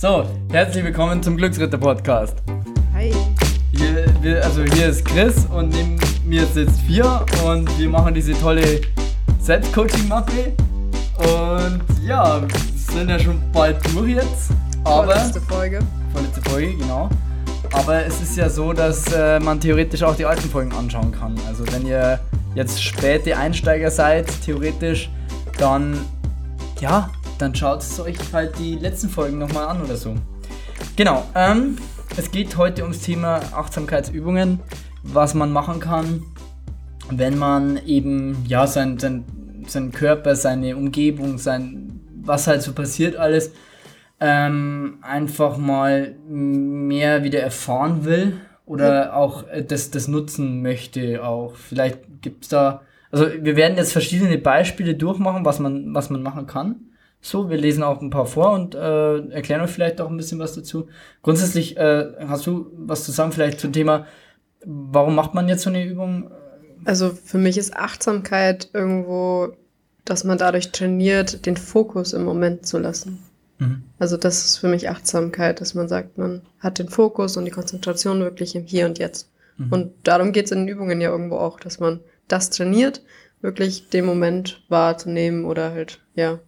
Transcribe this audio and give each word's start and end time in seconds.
So, 0.00 0.24
herzlich 0.52 0.84
willkommen 0.84 1.20
zum 1.24 1.36
Glücksritter 1.36 1.76
Podcast. 1.76 2.36
Hi. 2.94 3.12
Hier, 3.72 4.06
wir, 4.20 4.44
also 4.44 4.62
hier 4.62 4.90
ist 4.90 5.04
Chris 5.04 5.44
und 5.46 5.70
neben 5.70 5.98
mir 6.24 6.46
sitzt 6.46 6.82
Fia 6.82 7.26
und 7.44 7.76
wir 7.76 7.88
machen 7.88 8.14
diese 8.14 8.32
tolle 8.34 8.80
Selbstcoaching-Mappe. 9.40 10.52
Und 11.16 11.80
ja, 12.06 12.40
wir 12.40 12.48
sind 12.76 13.10
ja 13.10 13.18
schon 13.18 13.42
bald 13.52 13.78
durch 13.92 14.10
jetzt. 14.14 14.52
Aber 14.84 15.06
Vorletzte 15.06 15.40
Folge. 15.40 15.80
vorletzte 16.12 16.48
Folge, 16.48 16.76
genau. 16.76 17.08
Aber 17.72 18.06
es 18.06 18.22
ist 18.22 18.36
ja 18.36 18.48
so, 18.48 18.72
dass 18.72 19.12
äh, 19.12 19.40
man 19.40 19.58
theoretisch 19.58 20.04
auch 20.04 20.14
die 20.14 20.26
alten 20.26 20.48
Folgen 20.48 20.70
anschauen 20.74 21.10
kann. 21.10 21.34
Also 21.48 21.64
wenn 21.72 21.84
ihr 21.84 22.20
jetzt 22.54 22.80
späte 22.80 23.36
Einsteiger 23.36 23.90
seid, 23.90 24.28
theoretisch, 24.44 25.10
dann 25.58 25.98
ja, 26.80 27.10
dann 27.38 27.54
schaut 27.54 27.82
es 27.82 27.98
euch 28.00 28.16
halt 28.32 28.58
die 28.58 28.76
letzten 28.76 29.08
Folgen 29.08 29.38
nochmal 29.38 29.68
an 29.68 29.82
oder 29.82 29.96
so. 29.96 30.14
Genau, 30.96 31.24
ähm, 31.34 31.76
es 32.16 32.30
geht 32.30 32.56
heute 32.56 32.82
ums 32.82 33.00
Thema 33.00 33.40
Achtsamkeitsübungen, 33.52 34.60
was 35.02 35.34
man 35.34 35.52
machen 35.52 35.80
kann, 35.80 36.24
wenn 37.10 37.38
man 37.38 37.78
eben 37.86 38.44
ja 38.46 38.66
sein, 38.66 38.98
sein, 38.98 39.24
sein 39.66 39.92
Körper, 39.92 40.36
seine 40.36 40.76
Umgebung, 40.76 41.38
sein 41.38 41.88
was 42.28 42.46
halt 42.46 42.62
so 42.62 42.72
passiert 42.72 43.16
alles, 43.16 43.52
ähm, 44.20 44.98
einfach 45.02 45.56
mal 45.56 46.14
mehr 46.28 47.24
wieder 47.24 47.40
erfahren 47.40 48.04
will 48.04 48.40
oder 48.66 49.16
auch 49.16 49.48
äh, 49.48 49.64
das, 49.64 49.90
das 49.90 50.08
nutzen 50.08 50.62
möchte 50.62 51.24
auch. 51.24 51.54
Vielleicht 51.56 52.00
gibt 52.20 52.44
es 52.44 52.50
da, 52.50 52.82
also 53.10 53.26
wir 53.40 53.56
werden 53.56 53.76
jetzt 53.76 53.92
verschiedene 53.92 54.38
Beispiele 54.38 54.94
durchmachen, 54.94 55.44
was 55.44 55.58
man, 55.58 55.94
was 55.94 56.10
man 56.10 56.22
machen 56.22 56.46
kann. 56.46 56.87
So, 57.20 57.50
wir 57.50 57.56
lesen 57.56 57.82
auch 57.82 58.00
ein 58.00 58.10
paar 58.10 58.26
vor 58.26 58.52
und 58.52 58.74
äh, 58.74 59.18
erklären 59.30 59.60
euch 59.60 59.70
vielleicht 59.70 60.00
auch 60.00 60.08
ein 60.08 60.16
bisschen 60.16 60.38
was 60.38 60.54
dazu. 60.54 60.88
Grundsätzlich 61.22 61.76
äh, 61.76 62.12
hast 62.26 62.46
du 62.46 62.70
was 62.76 63.04
zu 63.04 63.10
sagen 63.10 63.32
vielleicht 63.32 63.60
zum 63.60 63.72
Thema, 63.72 64.06
warum 64.64 65.14
macht 65.14 65.34
man 65.34 65.48
jetzt 65.48 65.62
so 65.62 65.70
eine 65.70 65.84
Übung? 65.84 66.30
Also 66.84 67.10
für 67.10 67.38
mich 67.38 67.58
ist 67.58 67.76
Achtsamkeit 67.76 68.70
irgendwo, 68.72 69.48
dass 70.04 70.24
man 70.24 70.38
dadurch 70.38 70.70
trainiert, 70.70 71.44
den 71.44 71.56
Fokus 71.56 72.12
im 72.12 72.24
Moment 72.24 72.66
zu 72.66 72.78
lassen. 72.78 73.22
Mhm. 73.58 73.82
Also 73.98 74.16
das 74.16 74.44
ist 74.44 74.56
für 74.58 74.68
mich 74.68 74.88
Achtsamkeit, 74.88 75.60
dass 75.60 75.74
man 75.74 75.88
sagt, 75.88 76.18
man 76.18 76.42
hat 76.60 76.78
den 76.78 76.88
Fokus 76.88 77.36
und 77.36 77.44
die 77.44 77.50
Konzentration 77.50 78.20
wirklich 78.20 78.54
im 78.54 78.64
Hier 78.64 78.86
und 78.86 78.98
Jetzt. 78.98 79.30
Mhm. 79.56 79.72
Und 79.72 79.92
darum 80.04 80.32
geht 80.32 80.46
es 80.46 80.52
in 80.52 80.60
den 80.60 80.68
Übungen 80.68 81.00
ja 81.00 81.10
irgendwo 81.10 81.36
auch, 81.36 81.58
dass 81.58 81.80
man 81.80 82.00
das 82.28 82.50
trainiert, 82.50 83.02
wirklich 83.40 83.88
den 83.88 84.04
Moment 84.04 84.64
wahrzunehmen 84.68 85.44
oder 85.44 85.72
halt, 85.72 86.00
ja, 86.14 86.38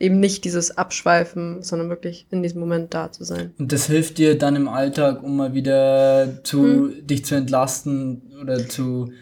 eben 0.00 0.18
nicht 0.18 0.44
dieses 0.44 0.76
Abschweifen, 0.76 1.62
sondern 1.62 1.90
wirklich 1.90 2.26
in 2.30 2.42
diesem 2.42 2.60
Moment 2.60 2.94
da 2.94 3.12
zu 3.12 3.22
sein. 3.22 3.52
Und 3.58 3.70
das 3.70 3.86
hilft 3.86 4.18
dir 4.18 4.36
dann 4.36 4.56
im 4.56 4.68
Alltag, 4.68 5.22
um 5.22 5.36
mal 5.36 5.54
wieder 5.54 6.42
zu 6.42 6.88
dich 6.88 7.24
zu 7.24 7.36
entlasten 7.36 8.22
oder 8.40 8.68
zu 8.68 9.12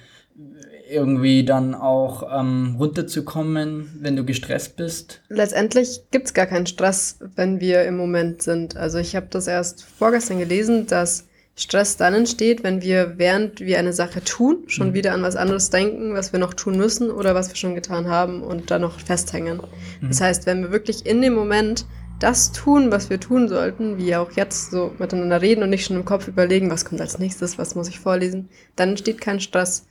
irgendwie 0.90 1.44
dann 1.44 1.74
auch 1.74 2.22
ähm, 2.32 2.76
runterzukommen, 2.78 3.98
wenn 4.00 4.16
du 4.16 4.24
gestresst 4.24 4.76
bist. 4.76 5.20
Letztendlich 5.28 6.00
gibt's 6.10 6.32
gar 6.32 6.46
keinen 6.46 6.66
Stress, 6.66 7.18
wenn 7.36 7.60
wir 7.60 7.84
im 7.84 7.96
Moment 7.96 8.40
sind. 8.40 8.76
Also 8.76 8.98
ich 8.98 9.14
habe 9.14 9.26
das 9.28 9.48
erst 9.48 9.84
vorgestern 9.84 10.38
gelesen, 10.38 10.86
dass 10.86 11.26
Stress 11.58 11.96
dann 11.96 12.14
entsteht, 12.14 12.62
wenn 12.62 12.82
wir, 12.82 13.14
während 13.18 13.60
wir 13.60 13.78
eine 13.78 13.92
Sache 13.92 14.22
tun, 14.22 14.64
schon 14.68 14.90
Mhm. 14.90 14.94
wieder 14.94 15.12
an 15.12 15.22
was 15.22 15.34
anderes 15.36 15.70
denken, 15.70 16.14
was 16.14 16.32
wir 16.32 16.38
noch 16.38 16.54
tun 16.54 16.76
müssen 16.76 17.10
oder 17.10 17.34
was 17.34 17.48
wir 17.48 17.56
schon 17.56 17.74
getan 17.74 18.08
haben 18.08 18.42
und 18.42 18.70
dann 18.70 18.82
noch 18.82 19.00
festhängen. 19.00 19.60
Das 20.00 20.20
heißt, 20.20 20.46
wenn 20.46 20.62
wir 20.62 20.70
wirklich 20.72 21.04
in 21.04 21.20
dem 21.20 21.34
Moment 21.34 21.84
das 22.20 22.52
tun, 22.52 22.90
was 22.90 23.10
wir 23.10 23.20
tun 23.20 23.48
sollten, 23.48 23.98
wie 23.98 24.14
auch 24.16 24.32
jetzt 24.32 24.70
so 24.70 24.92
miteinander 24.98 25.40
reden 25.42 25.62
und 25.62 25.70
nicht 25.70 25.84
schon 25.84 25.96
im 25.96 26.04
Kopf 26.04 26.28
überlegen, 26.28 26.70
was 26.70 26.84
kommt 26.84 27.00
als 27.00 27.18
nächstes, 27.18 27.58
was 27.58 27.74
muss 27.74 27.88
ich 27.88 27.98
vorlesen, 28.00 28.48
dann 28.76 28.90
entsteht 28.90 29.20
kein 29.20 29.40
Stress. 29.40 29.86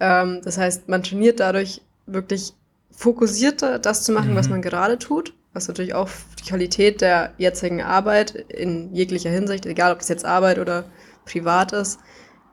Ähm, 0.00 0.40
das 0.44 0.58
heißt, 0.58 0.88
man 0.88 1.02
trainiert 1.02 1.40
dadurch 1.40 1.80
wirklich 2.06 2.52
fokussierter 2.90 3.78
das 3.78 4.04
zu 4.04 4.12
machen, 4.12 4.34
was 4.34 4.46
Mhm. 4.46 4.52
man 4.52 4.62
gerade 4.62 4.98
tut, 4.98 5.34
was 5.52 5.68
natürlich 5.68 5.94
auch 5.94 6.08
die 6.38 6.48
Qualität 6.48 7.00
der 7.00 7.32
jetzigen 7.38 7.82
Arbeit 7.82 8.34
in 8.48 8.94
jeglicher 8.94 9.30
Hinsicht, 9.30 9.66
egal 9.66 9.92
ob 9.92 9.98
das 9.98 10.08
jetzt 10.08 10.24
Arbeit 10.24 10.58
oder 10.58 10.84
privat 11.26 11.72
ist, 11.72 11.98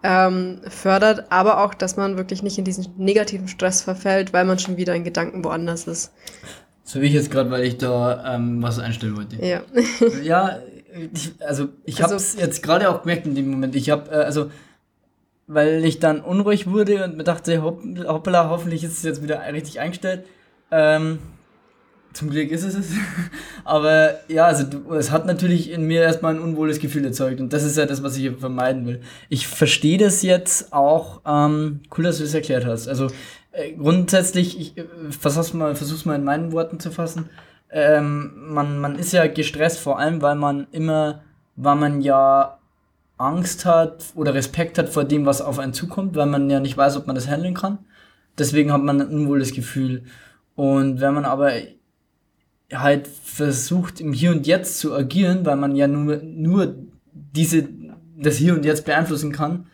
ähm, 0.04 0.60
fördert, 0.68 1.32
aber 1.32 1.64
auch, 1.64 1.74
dass 1.74 1.96
man 1.96 2.18
wirklich 2.18 2.44
nicht 2.44 2.58
in 2.58 2.66
diesen 2.66 2.88
negativen 2.98 3.48
Stress 3.48 3.82
verfällt, 3.82 4.34
weil 4.34 4.44
man 4.44 4.60
schon 4.60 4.76
wieder 4.76 4.94
in 4.94 5.06
Gedanken 5.06 5.44
woanders 5.46 5.88
ist. 5.88 6.12
So 6.84 7.00
wie 7.00 7.06
ich 7.06 7.14
jetzt 7.14 7.32
gerade, 7.32 7.50
weil 7.50 7.64
ich 7.64 7.78
da 7.78 8.36
ähm, 8.36 8.62
was 8.62 8.80
einstellen 8.80 9.16
wollte. 9.16 9.38
Ja. 9.44 9.62
Ja, 10.24 10.60
ich, 11.14 11.34
also 11.40 11.70
ich 11.86 11.96
Also- 12.04 12.04
habe 12.04 12.16
es 12.16 12.36
jetzt 12.36 12.62
gerade 12.62 12.90
auch 12.90 13.04
gemerkt 13.04 13.26
in 13.26 13.36
dem 13.36 13.50
Moment. 13.50 13.76
Ich 13.78 13.90
habe, 13.90 14.12
äh, 14.12 14.16
also, 14.26 14.52
weil 15.48 15.86
ich 15.86 16.00
dann 16.00 16.20
unruhig 16.22 16.68
wurde 16.68 17.04
und 17.06 17.16
mir 17.18 17.24
dachte, 17.24 17.64
hopp, 17.64 17.82
hoppala, 18.06 18.50
hoffentlich 18.50 18.84
ist 18.84 18.98
es 18.98 19.04
jetzt 19.04 19.24
wieder 19.24 19.42
richtig 19.54 19.80
eingestellt. 19.80 20.26
Ähm, 20.72 21.20
zum 22.14 22.30
Glück 22.30 22.52
ist 22.52 22.64
es 22.64 22.76
es. 22.76 22.92
Aber 23.64 24.16
ja, 24.28 24.46
also 24.46 24.66
es 24.94 25.12
hat 25.12 25.26
natürlich 25.26 25.72
in 25.72 25.86
mir 25.86 26.02
erstmal 26.02 26.36
ein 26.36 26.42
unwohles 26.42 26.80
Gefühl 26.80 27.06
erzeugt 27.06 27.42
und 27.42 27.54
das 27.54 27.64
ist 27.64 27.78
ja 27.78 27.86
das, 27.86 28.04
was 28.04 28.18
ich 28.18 28.32
vermeiden 28.38 28.86
will. 28.86 29.02
Ich 29.30 29.48
verstehe 29.48 29.98
das 29.98 30.22
jetzt 30.22 30.74
auch, 30.74 31.22
ähm, 31.26 31.82
cool, 31.98 32.06
dass 32.06 32.20
du 32.20 32.24
es 32.24 32.34
erklärt 32.34 32.66
hast. 32.66 32.88
Also 32.88 33.08
äh, 33.52 33.74
grundsätzlich, 33.74 34.60
ich 34.60 34.78
äh, 34.78 34.86
versuch's 35.10 35.54
mal, 35.54 35.76
versuch's 35.76 36.06
mal 36.06 36.16
in 36.16 36.24
meinen 36.24 36.52
Worten 36.52 36.80
zu 36.80 36.92
fassen. 36.92 37.30
Ähm, 37.72 38.34
man, 38.50 38.80
man 38.80 38.96
ist 38.96 39.14
ja 39.14 39.26
gestresst, 39.28 39.80
vor 39.80 40.00
allem, 40.00 40.22
weil 40.22 40.36
man 40.36 40.68
immer, 40.72 41.22
weil 41.56 41.76
man 41.76 42.02
ja 42.02 42.60
Angst 43.18 43.66
hat 43.66 44.06
oder 44.16 44.34
Respekt 44.34 44.78
hat 44.78 44.90
vor 44.90 45.04
dem, 45.04 45.26
was 45.26 45.42
auf 45.42 45.60
einen 45.60 45.74
zukommt, 45.74 46.16
weil 46.16 46.26
man 46.26 46.50
ja 46.50 46.60
nicht 46.60 46.78
weiß, 46.78 46.98
ob 46.98 47.08
man 47.08 47.16
das 47.16 47.28
handeln 47.28 47.54
kann. 47.54 47.80
Deswegen 48.38 48.72
hat 48.72 48.82
man 48.82 49.02
ein 49.02 49.08
unwohles 49.08 49.54
Gefühl. 49.54 50.04
Und 50.56 51.02
wenn 51.02 51.14
man 51.14 51.26
aber 51.26 51.52
halt 52.72 53.08
versucht, 53.08 54.00
im 54.00 54.14
Hier 54.14 54.32
und 54.32 54.48
Jetzt 54.48 54.80
zu 54.80 54.94
agieren, 54.94 55.46
weil 55.46 55.56
man 55.58 55.76
ja 55.76 55.88
nur, 55.88 56.18
nur 56.24 56.76
diese, 57.14 57.68
das 58.18 58.36
Hier 58.38 58.54
und 58.54 58.66
Jetzt 58.66 58.86
beeinflussen 58.86 59.32
kann, 59.32 59.68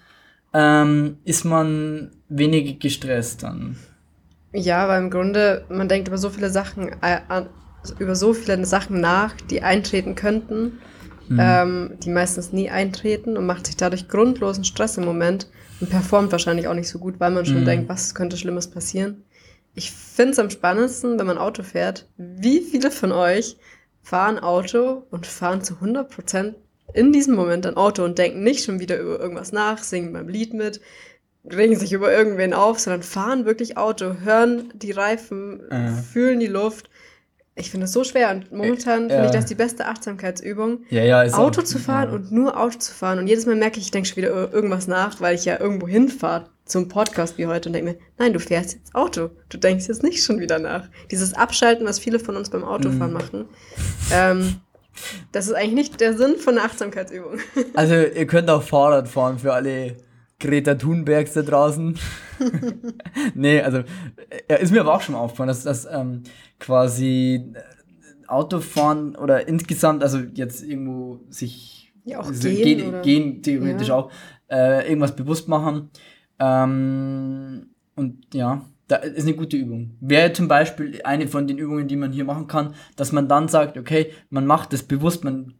ähm, 0.53 1.17
ist 1.25 1.45
man 1.45 2.11
weniger 2.29 2.73
gestresst 2.79 3.43
dann. 3.43 3.77
Ja, 4.53 4.87
weil 4.87 5.03
im 5.03 5.11
Grunde, 5.11 5.65
man 5.69 5.87
denkt 5.87 6.07
über 6.07 6.17
so 6.17 6.29
viele 6.29 6.49
Sachen, 6.49 6.89
äh, 7.01 7.19
an- 7.27 7.49
über 7.99 8.15
so 8.15 8.33
viele 8.33 8.65
Sachen 8.65 8.99
nach, 8.99 9.35
die 9.49 9.61
eintreten 9.61 10.15
könnten, 10.15 10.79
ähm, 11.37 11.91
die 12.03 12.09
meistens 12.09 12.51
nie 12.51 12.69
eintreten 12.69 13.37
und 13.37 13.45
macht 13.45 13.67
sich 13.67 13.77
dadurch 13.77 14.07
grundlosen 14.07 14.63
Stress 14.63 14.97
im 14.97 15.05
Moment 15.05 15.47
und 15.79 15.89
performt 15.89 16.31
wahrscheinlich 16.31 16.67
auch 16.67 16.73
nicht 16.73 16.89
so 16.89 16.99
gut, 16.99 17.19
weil 17.19 17.31
man 17.31 17.45
schon 17.45 17.61
Mhm. 17.61 17.65
denkt, 17.65 17.89
was 17.89 18.15
könnte 18.15 18.37
Schlimmes 18.37 18.67
passieren. 18.69 19.23
Ich 19.79 19.91
finde 19.91 20.33
es 20.33 20.39
am 20.39 20.49
spannendsten, 20.49 21.17
wenn 21.17 21.25
man 21.25 21.37
Auto 21.37 21.63
fährt. 21.63 22.05
Wie 22.17 22.59
viele 22.59 22.91
von 22.91 23.13
euch 23.13 23.55
fahren 24.01 24.37
Auto 24.37 25.03
und 25.09 25.25
fahren 25.25 25.61
zu 25.63 25.75
100% 25.75 26.53
in 26.93 27.13
diesem 27.13 27.33
Moment 27.35 27.65
ein 27.65 27.77
Auto 27.77 28.03
und 28.03 28.17
denken 28.17 28.43
nicht 28.43 28.65
schon 28.65 28.81
wieder 28.81 28.99
über 28.99 29.17
irgendwas 29.19 29.53
nach, 29.53 29.81
singen 29.81 30.11
beim 30.11 30.27
Lied 30.27 30.53
mit, 30.53 30.81
regen 31.49 31.77
sich 31.77 31.93
über 31.93 32.11
irgendwen 32.11 32.53
auf, 32.53 32.77
sondern 32.79 33.03
fahren 33.03 33.45
wirklich 33.45 33.77
Auto, 33.77 34.15
hören 34.21 34.73
die 34.75 34.91
Reifen, 34.91 35.61
Äh. 35.71 35.91
fühlen 36.11 36.41
die 36.41 36.47
Luft. 36.47 36.89
Ich 37.55 37.71
finde 37.71 37.85
es 37.85 37.93
so 37.93 38.03
schwer 38.03 38.31
und 38.31 38.51
momentan 38.51 39.05
Äh, 39.05 39.13
finde 39.13 39.25
ich 39.27 39.31
das 39.31 39.45
die 39.45 39.55
beste 39.55 39.85
Achtsamkeitsübung. 39.85 40.83
Ja, 40.89 41.03
ja, 41.05 41.21
Auto 41.37 41.61
auch- 41.61 41.65
zu 41.65 41.79
fahren 41.79 42.09
ja. 42.09 42.15
und 42.15 42.31
nur 42.33 42.59
Auto 42.59 42.79
zu 42.79 42.91
fahren. 42.93 43.19
Und 43.19 43.27
jedes 43.27 43.45
Mal 43.45 43.55
merke 43.55 43.79
ich, 43.79 43.85
ich 43.85 43.91
denke 43.91 44.09
schon 44.09 44.17
wieder 44.17 44.31
über 44.31 44.51
irgendwas 44.51 44.87
nach, 44.87 45.21
weil 45.21 45.35
ich 45.35 45.45
ja 45.45 45.57
irgendwo 45.57 45.87
hinfahre 45.87 46.49
zum 46.69 46.87
Podcast 46.87 47.37
wie 47.37 47.47
heute 47.47 47.67
und 47.69 47.73
denke 47.73 47.91
mir, 47.91 47.97
nein, 48.17 48.31
du 48.31 48.39
fährst 48.39 48.73
jetzt 48.75 48.95
Auto. 48.95 49.31
Du 49.49 49.57
denkst 49.57 49.87
jetzt 49.87 50.03
nicht 50.03 50.23
schon 50.23 50.39
wieder 50.39 50.59
nach. 50.59 50.87
Dieses 51.11 51.33
Abschalten, 51.33 51.85
was 51.85 51.99
viele 51.99 52.19
von 52.19 52.35
uns 52.37 52.49
beim 52.49 52.63
Autofahren 52.63 53.11
Mhm. 53.11 53.17
machen, 53.17 53.45
ähm, 54.13 54.55
das 55.31 55.47
ist 55.47 55.53
eigentlich 55.53 55.73
nicht 55.73 55.99
der 56.01 56.17
Sinn 56.17 56.35
von 56.37 56.57
einer 56.57 56.65
Achtsamkeitsübung. 56.65 57.39
Also 57.73 57.95
ihr 57.95 58.27
könnt 58.27 58.49
auch 58.49 58.61
Fahrrad 58.63 59.07
fahren 59.07 59.39
für 59.39 59.53
alle 59.53 59.97
Greta 60.39 60.75
Thunbergs 60.75 61.33
da 61.33 61.41
draußen. 61.41 61.97
nee, 63.33 63.61
also 63.61 63.83
ist 64.61 64.71
mir 64.71 64.81
aber 64.81 64.93
auch 64.95 65.01
schon 65.01 65.15
aufgefallen, 65.15 65.47
dass 65.49 65.63
das 65.63 65.85
ähm, 65.91 66.23
quasi 66.59 67.51
äh, 67.53 68.27
Autofahren 68.27 69.15
oder 69.15 69.47
insgesamt, 69.47 70.03
also 70.03 70.19
jetzt 70.33 70.63
irgendwo 70.63 71.19
sich 71.29 71.91
Ja, 72.05 72.19
auch 72.19 72.25
so 72.31 72.47
gehen 72.49 72.63
gehen, 72.63 73.01
gehen 73.01 73.41
theoretisch 73.41 73.87
Ja. 73.89 73.95
auch, 73.95 74.11
äh, 74.51 74.87
irgendwas 74.87 75.15
bewusst 75.15 75.47
machen. 75.47 75.89
Ähm, 76.39 77.67
und 77.95 78.33
ja, 78.33 78.65
da 78.87 78.95
ist 78.97 79.23
eine 79.27 79.35
gute 79.35 79.57
Übung. 79.57 79.91
Wäre 79.99 80.33
zum 80.33 80.47
Beispiel 80.47 80.99
eine 81.03 81.27
von 81.27 81.47
den 81.47 81.57
Übungen, 81.57 81.87
die 81.87 81.95
man 81.95 82.11
hier 82.11 82.25
machen 82.25 82.47
kann, 82.47 82.73
dass 82.95 83.11
man 83.11 83.27
dann 83.27 83.47
sagt, 83.47 83.77
okay, 83.77 84.11
man 84.29 84.45
macht 84.45 84.73
das 84.73 84.83
bewusst, 84.83 85.23
man 85.23 85.53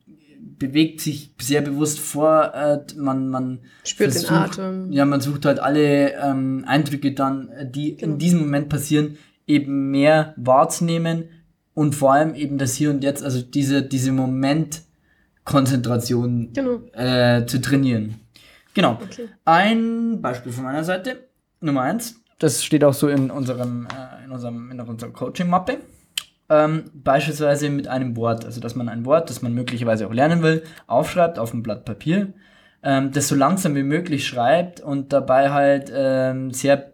bewegt 0.58 1.00
sich 1.02 1.34
sehr 1.40 1.62
bewusst 1.62 2.00
vor, 2.00 2.54
äh, 2.54 2.80
man, 2.98 3.30
man 3.30 3.60
Spürt 3.84 4.14
den 4.14 4.22
versucht- 4.22 4.60
Atem. 4.60 4.92
Ja, 4.92 5.06
man 5.06 5.22
sucht 5.22 5.46
halt 5.46 5.60
alle 5.60 6.14
ähm, 6.16 6.64
Eindrücke 6.68 7.14
dann, 7.14 7.50
äh, 7.50 7.70
die 7.70 7.96
Genau. 7.98 8.14
in 8.14 8.20
diesem 8.20 8.40
Moment 8.40 8.68
passieren, 8.70 9.18
eben 9.48 9.90
mehr 9.92 10.34
wahrzunehmen 10.38 11.26
und 11.74 11.96
vor 11.96 12.14
allem 12.14 12.36
eben 12.36 12.58
das 12.58 12.76
Hier 12.76 12.90
und 12.90 13.04
Jetzt, 13.04 13.24
also 13.24 13.42
diese, 13.42 13.84
diese 13.84 14.12
Moment 14.12 14.82
Konzentration 15.46 16.52
Genau. 16.54 16.80
äh, 16.94 17.46
zu 17.46 17.60
trainieren. 17.62 18.16
Genau. 18.74 19.00
Okay. 19.02 19.28
Ein 19.46 20.22
Beispiel 20.22 20.52
von 20.52 20.64
meiner 20.64 20.84
Seite, 20.84 21.28
Nummer 21.62 21.82
eins, 21.82 22.22
das 22.40 22.64
steht 22.64 22.84
auch 22.84 22.94
so 22.94 23.10
in 23.10 23.30
unserem, 23.32 23.88
äh, 23.88 24.26
in 24.26 24.32
unserem, 24.32 24.72
in 24.72 24.80
unserer 24.80 25.12
Coaching-Mappe. 25.12 25.80
Ähm, 26.52 26.86
beispielsweise 26.94 27.70
mit 27.70 27.88
einem 27.88 28.16
Wort, 28.16 28.44
also 28.44 28.60
dass 28.60 28.76
man 28.76 28.90
ein 28.90 29.06
Wort, 29.06 29.30
das 29.30 29.42
man 29.44 29.54
möglicherweise 29.54 30.08
auch 30.08 30.14
lernen 30.14 30.42
will, 30.42 30.64
aufschreibt 30.88 31.38
auf 31.38 31.54
ein 31.54 31.62
Blatt 31.62 31.86
Papier, 31.86 32.34
ähm, 32.82 33.12
das 33.12 33.28
so 33.28 33.36
langsam 33.36 33.76
wie 33.76 33.84
möglich 33.84 34.26
schreibt 34.26 34.80
und 34.80 35.14
dabei 35.14 35.52
halt 35.52 35.92
ähm, 35.94 36.52
sehr 36.52 36.89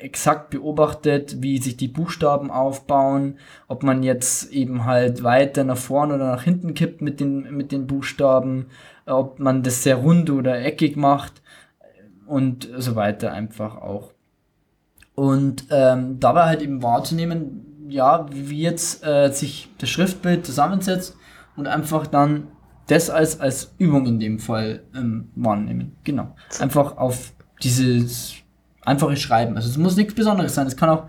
exakt 0.00 0.50
beobachtet, 0.50 1.42
wie 1.42 1.58
sich 1.58 1.76
die 1.76 1.88
Buchstaben 1.88 2.50
aufbauen, 2.50 3.38
ob 3.68 3.82
man 3.82 4.02
jetzt 4.02 4.52
eben 4.52 4.84
halt 4.84 5.22
weiter 5.22 5.64
nach 5.64 5.76
vorne 5.76 6.14
oder 6.14 6.26
nach 6.32 6.42
hinten 6.42 6.74
kippt 6.74 7.00
mit 7.02 7.20
den, 7.20 7.54
mit 7.54 7.72
den 7.72 7.86
Buchstaben, 7.86 8.66
ob 9.06 9.38
man 9.38 9.62
das 9.62 9.82
sehr 9.82 9.96
rund 9.96 10.30
oder 10.30 10.62
eckig 10.64 10.96
macht 10.96 11.42
und 12.26 12.68
so 12.76 12.96
weiter 12.96 13.32
einfach 13.32 13.76
auch. 13.76 14.12
Und 15.14 15.66
ähm, 15.70 16.18
dabei 16.20 16.44
halt 16.44 16.62
eben 16.62 16.82
wahrzunehmen, 16.82 17.86
ja, 17.88 18.26
wie 18.30 18.62
jetzt 18.62 19.04
äh, 19.04 19.30
sich 19.30 19.68
das 19.78 19.90
Schriftbild 19.90 20.46
zusammensetzt 20.46 21.16
und 21.56 21.66
einfach 21.66 22.06
dann 22.06 22.48
das 22.86 23.10
als, 23.10 23.40
als 23.40 23.74
Übung 23.78 24.06
in 24.06 24.20
dem 24.20 24.38
Fall 24.38 24.82
ähm, 24.94 25.30
wahrnehmen. 25.34 25.96
Genau. 26.04 26.34
Einfach 26.58 26.96
auf 26.96 27.32
dieses 27.62 28.41
einfache 28.84 29.16
Schreiben. 29.16 29.56
Also 29.56 29.68
es 29.68 29.76
muss 29.76 29.96
nichts 29.96 30.14
Besonderes 30.14 30.54
sein. 30.54 30.66
Es 30.66 30.76
kann 30.76 30.90
auch 30.90 31.04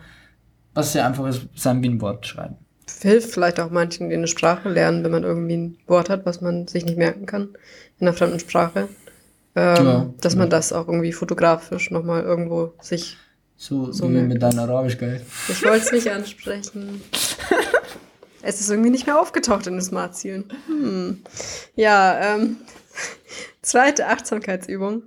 was 0.73 0.91
sehr 0.93 1.05
einfaches 1.05 1.41
sein 1.55 1.81
wie 1.83 1.89
ein 1.89 2.01
Wort 2.01 2.25
schreiben. 2.25 2.55
Hilft 3.01 3.31
vielleicht 3.31 3.59
auch 3.59 3.69
manchen, 3.69 4.09
die 4.09 4.15
eine 4.15 4.27
Sprache 4.27 4.69
lernen, 4.69 5.03
wenn 5.03 5.11
man 5.11 5.23
irgendwie 5.23 5.55
ein 5.57 5.77
Wort 5.87 6.09
hat, 6.09 6.25
was 6.25 6.41
man 6.41 6.67
sich 6.67 6.85
nicht 6.85 6.97
merken 6.97 7.25
kann 7.25 7.49
in 7.99 8.07
einer 8.07 8.15
fremden 8.15 8.39
Sprache. 8.39 8.87
Ähm, 9.55 9.85
Ja, 9.85 10.09
dass 10.21 10.33
ja. 10.33 10.39
man 10.39 10.49
das 10.49 10.73
auch 10.73 10.87
irgendwie 10.87 11.13
fotografisch 11.13 11.91
nochmal 11.91 12.23
irgendwo 12.23 12.73
sich. 12.81 13.17
So, 13.55 13.91
So 13.91 14.07
merken. 14.09 14.27
mit 14.29 14.41
deinem 14.41 14.59
Arabisch, 14.59 14.97
geil. 14.97 15.21
Ich 15.47 15.63
wollte 15.63 15.85
es 15.85 15.91
nicht 15.91 16.09
ansprechen. 16.11 17.01
Es 18.45 18.59
ist 18.59 18.69
irgendwie 18.69 18.89
nicht 18.89 19.07
mehr 19.07 19.21
aufgetaucht 19.21 19.67
in 19.67 19.75
den 19.75 19.81
Smart-Zielen. 19.81 20.43
Hm. 20.67 21.21
Ja, 21.77 22.35
ähm, 22.35 22.57
zweite 23.61 24.07
Achtsamkeitsübung. 24.07 25.03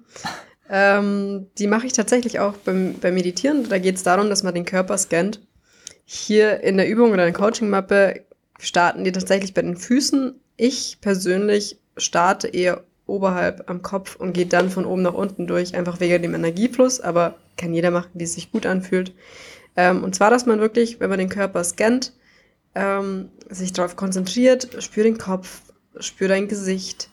Ähm, 0.69 1.47
die 1.59 1.67
mache 1.67 1.87
ich 1.87 1.93
tatsächlich 1.93 2.41
auch 2.41 2.55
beim, 2.55 2.95
beim 3.01 3.15
Meditieren. 3.15 3.69
Da 3.69 3.79
geht 3.79 3.97
es 3.97 4.03
darum, 4.03 4.29
dass 4.29 4.43
man 4.43 4.55
den 4.55 4.65
Körper 4.65 4.99
scannt. 4.99 5.41
Hier 6.05 6.61
in 6.61 6.77
der 6.77 6.89
Übung 6.89 7.13
oder 7.13 7.27
in 7.27 7.33
der 7.33 7.41
Coaching-Mappe 7.41 8.23
starten 8.59 9.05
die 9.05 9.13
tatsächlich 9.13 9.55
bei 9.55 9.63
den 9.63 9.77
Füßen. 9.77 10.35
Ich 10.57 10.99
persönlich 11.01 11.79
starte 11.97 12.49
eher 12.49 12.85
oberhalb 13.07 13.69
am 13.71 13.83
Kopf 13.83 14.17
und 14.17 14.33
gehe 14.33 14.47
dann 14.47 14.71
von 14.71 14.85
oben 14.85 15.03
nach 15.03 15.15
unten 15.15 15.47
durch, 15.47 15.75
einfach 15.75 16.01
wegen 16.01 16.23
dem 16.23 16.35
Energiefluss, 16.35 17.01
aber 17.01 17.37
kann 17.57 17.73
jeder 17.73 17.91
machen, 17.91 18.11
wie 18.15 18.25
es 18.25 18.35
sich 18.35 18.51
gut 18.51 18.67
anfühlt. 18.67 19.13
Ähm, 19.77 20.03
und 20.03 20.15
zwar, 20.15 20.31
dass 20.31 20.47
man 20.47 20.61
wirklich, 20.61 21.01
wenn 21.01 21.11
man 21.11 21.19
den 21.19 21.29
Körper 21.29 21.63
scannt, 21.63 22.13
ähm, 22.75 23.31
sich 23.49 23.73
darauf 23.73 23.97
konzentriert, 23.97 24.83
spür 24.83 25.05
den 25.05 25.19
Kopf, 25.19 25.63
spür 26.01 26.29
dein 26.29 26.49
Gesicht, 26.49 27.11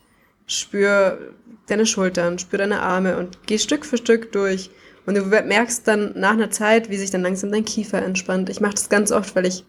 spür 0.47 1.33
deine 1.67 1.85
Schultern, 1.85 2.39
spür 2.39 2.59
deine 2.59 2.81
Arme 2.81 3.17
und 3.17 3.45
geh 3.45 3.57
Stück 3.57 3.85
für 3.85 3.97
Stück 3.97 4.31
durch. 4.31 4.69
Und 5.05 5.15
du 5.15 5.23
merkst 5.23 5.87
dann 5.87 6.13
nach 6.15 6.31
einer 6.31 6.51
Zeit, 6.51 6.89
wie 6.89 6.97
sich 6.97 7.11
dann 7.11 7.23
langsam 7.23 7.51
dein 7.51 7.65
Kiefer 7.65 8.01
entspannt. 8.01 8.49
Ich 8.49 8.61
mache 8.61 8.75
das 8.75 8.89
ganz 8.89 9.11
oft, 9.11 9.35
weil 9.35 9.45
ich 9.45 9.65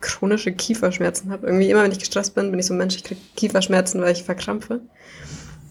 chronische 0.00 0.52
Kieferschmerzen 0.52 1.30
habe. 1.30 1.46
Irgendwie 1.46 1.70
immer, 1.70 1.82
wenn 1.82 1.92
ich 1.92 1.98
gestresst 1.98 2.34
bin, 2.34 2.50
bin 2.50 2.60
ich 2.60 2.66
so 2.66 2.74
ein 2.74 2.78
Mensch, 2.78 2.96
ich 2.96 3.04
kriege 3.04 3.20
Kieferschmerzen, 3.34 4.00
weil 4.00 4.12
ich 4.12 4.22
verkrampfe. 4.22 4.80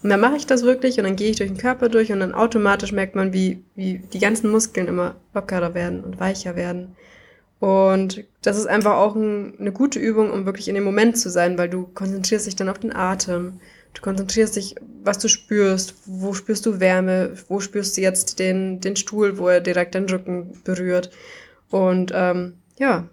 Und 0.02 0.10
dann 0.10 0.20
mache 0.20 0.36
ich 0.36 0.46
das 0.46 0.62
wirklich 0.62 0.98
und 0.98 1.04
dann 1.04 1.16
gehe 1.16 1.30
ich 1.30 1.36
durch 1.36 1.50
den 1.50 1.58
Körper 1.58 1.88
durch 1.88 2.12
und 2.12 2.20
dann 2.20 2.34
automatisch 2.34 2.92
merkt 2.92 3.14
man, 3.14 3.32
wie, 3.32 3.64
wie 3.74 3.98
die 4.12 4.18
ganzen 4.18 4.50
Muskeln 4.50 4.88
immer 4.88 5.16
lockerer 5.34 5.74
werden 5.74 6.04
und 6.04 6.20
weicher 6.20 6.54
werden. 6.54 6.96
Und 7.58 8.24
das 8.42 8.58
ist 8.58 8.66
einfach 8.66 8.96
auch 8.96 9.16
ein, 9.16 9.54
eine 9.58 9.72
gute 9.72 9.98
Übung, 9.98 10.30
um 10.30 10.44
wirklich 10.44 10.68
in 10.68 10.74
dem 10.74 10.84
Moment 10.84 11.18
zu 11.18 11.30
sein, 11.30 11.56
weil 11.56 11.70
du 11.70 11.86
konzentrierst 11.86 12.46
dich 12.46 12.56
dann 12.56 12.68
auf 12.68 12.78
den 12.78 12.94
Atem. 12.94 13.60
Du 13.96 14.02
konzentrierst 14.02 14.56
dich, 14.56 14.74
was 15.02 15.18
du 15.18 15.26
spürst, 15.26 15.94
wo 16.04 16.34
spürst 16.34 16.66
du 16.66 16.80
Wärme, 16.80 17.32
wo 17.48 17.60
spürst 17.60 17.96
du 17.96 18.02
jetzt 18.02 18.38
den, 18.38 18.78
den 18.78 18.94
Stuhl, 18.94 19.38
wo 19.38 19.48
er 19.48 19.62
direkt 19.62 19.94
deinen 19.94 20.10
Rücken 20.10 20.52
berührt. 20.64 21.10
Und 21.70 22.12
ähm, 22.14 22.58
ja, 22.78 23.08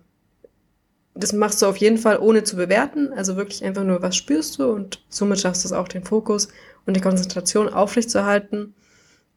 das 1.14 1.32
machst 1.32 1.62
du 1.62 1.68
auf 1.68 1.78
jeden 1.78 1.98
Fall 1.98 2.20
ohne 2.20 2.44
zu 2.44 2.58
bewerten. 2.58 3.14
Also 3.14 3.38
wirklich 3.38 3.64
einfach 3.64 3.86
nur, 3.86 4.02
was 4.02 4.18
spürst 4.18 4.60
du 4.60 4.66
und 4.74 5.02
somit 5.08 5.40
schaffst 5.40 5.64
du 5.64 5.70
es 5.70 5.72
auch, 5.72 5.88
den 5.88 6.04
Fokus 6.04 6.50
und 6.86 6.98
die 6.98 7.02
Konzentration 7.02 7.70
aufrechtzuerhalten, 7.70 8.74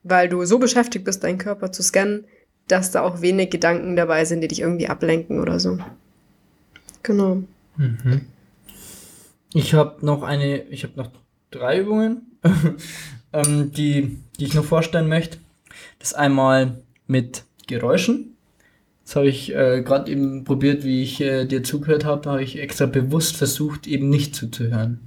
weil 0.02 0.28
du 0.28 0.44
so 0.46 0.58
beschäftigt 0.58 1.04
bist, 1.04 1.22
deinen 1.22 1.38
Körper 1.38 1.70
zu 1.70 1.84
scannen, 1.84 2.24
dass 2.66 2.90
da 2.90 3.02
auch 3.02 3.20
wenig 3.20 3.50
Gedanken 3.50 3.94
dabei 3.94 4.24
sind, 4.24 4.40
die 4.40 4.48
dich 4.48 4.62
irgendwie 4.62 4.88
ablenken 4.88 5.38
oder 5.38 5.60
so. 5.60 5.78
Genau. 7.04 7.44
Mhm. 7.76 8.22
Ich 9.54 9.74
habe 9.74 10.04
noch 10.04 10.24
eine, 10.24 10.64
ich 10.64 10.82
habe 10.82 10.94
noch 10.96 11.12
drei 11.56 11.80
Übungen, 11.80 12.38
ähm, 13.32 13.72
die, 13.72 14.18
die 14.38 14.44
ich 14.44 14.54
noch 14.54 14.64
vorstellen 14.64 15.08
möchte. 15.08 15.38
Das 15.98 16.14
einmal 16.14 16.82
mit 17.06 17.44
Geräuschen. 17.66 18.36
Das 19.04 19.16
habe 19.16 19.28
ich 19.28 19.54
äh, 19.54 19.82
gerade 19.82 20.10
eben 20.10 20.44
probiert, 20.44 20.84
wie 20.84 21.02
ich 21.02 21.20
äh, 21.20 21.44
dir 21.44 21.62
zugehört 21.62 22.04
habe, 22.04 22.28
habe 22.28 22.42
ich 22.42 22.58
extra 22.58 22.86
bewusst 22.86 23.36
versucht, 23.36 23.86
eben 23.86 24.08
nicht 24.08 24.34
zuzuhören. 24.34 25.00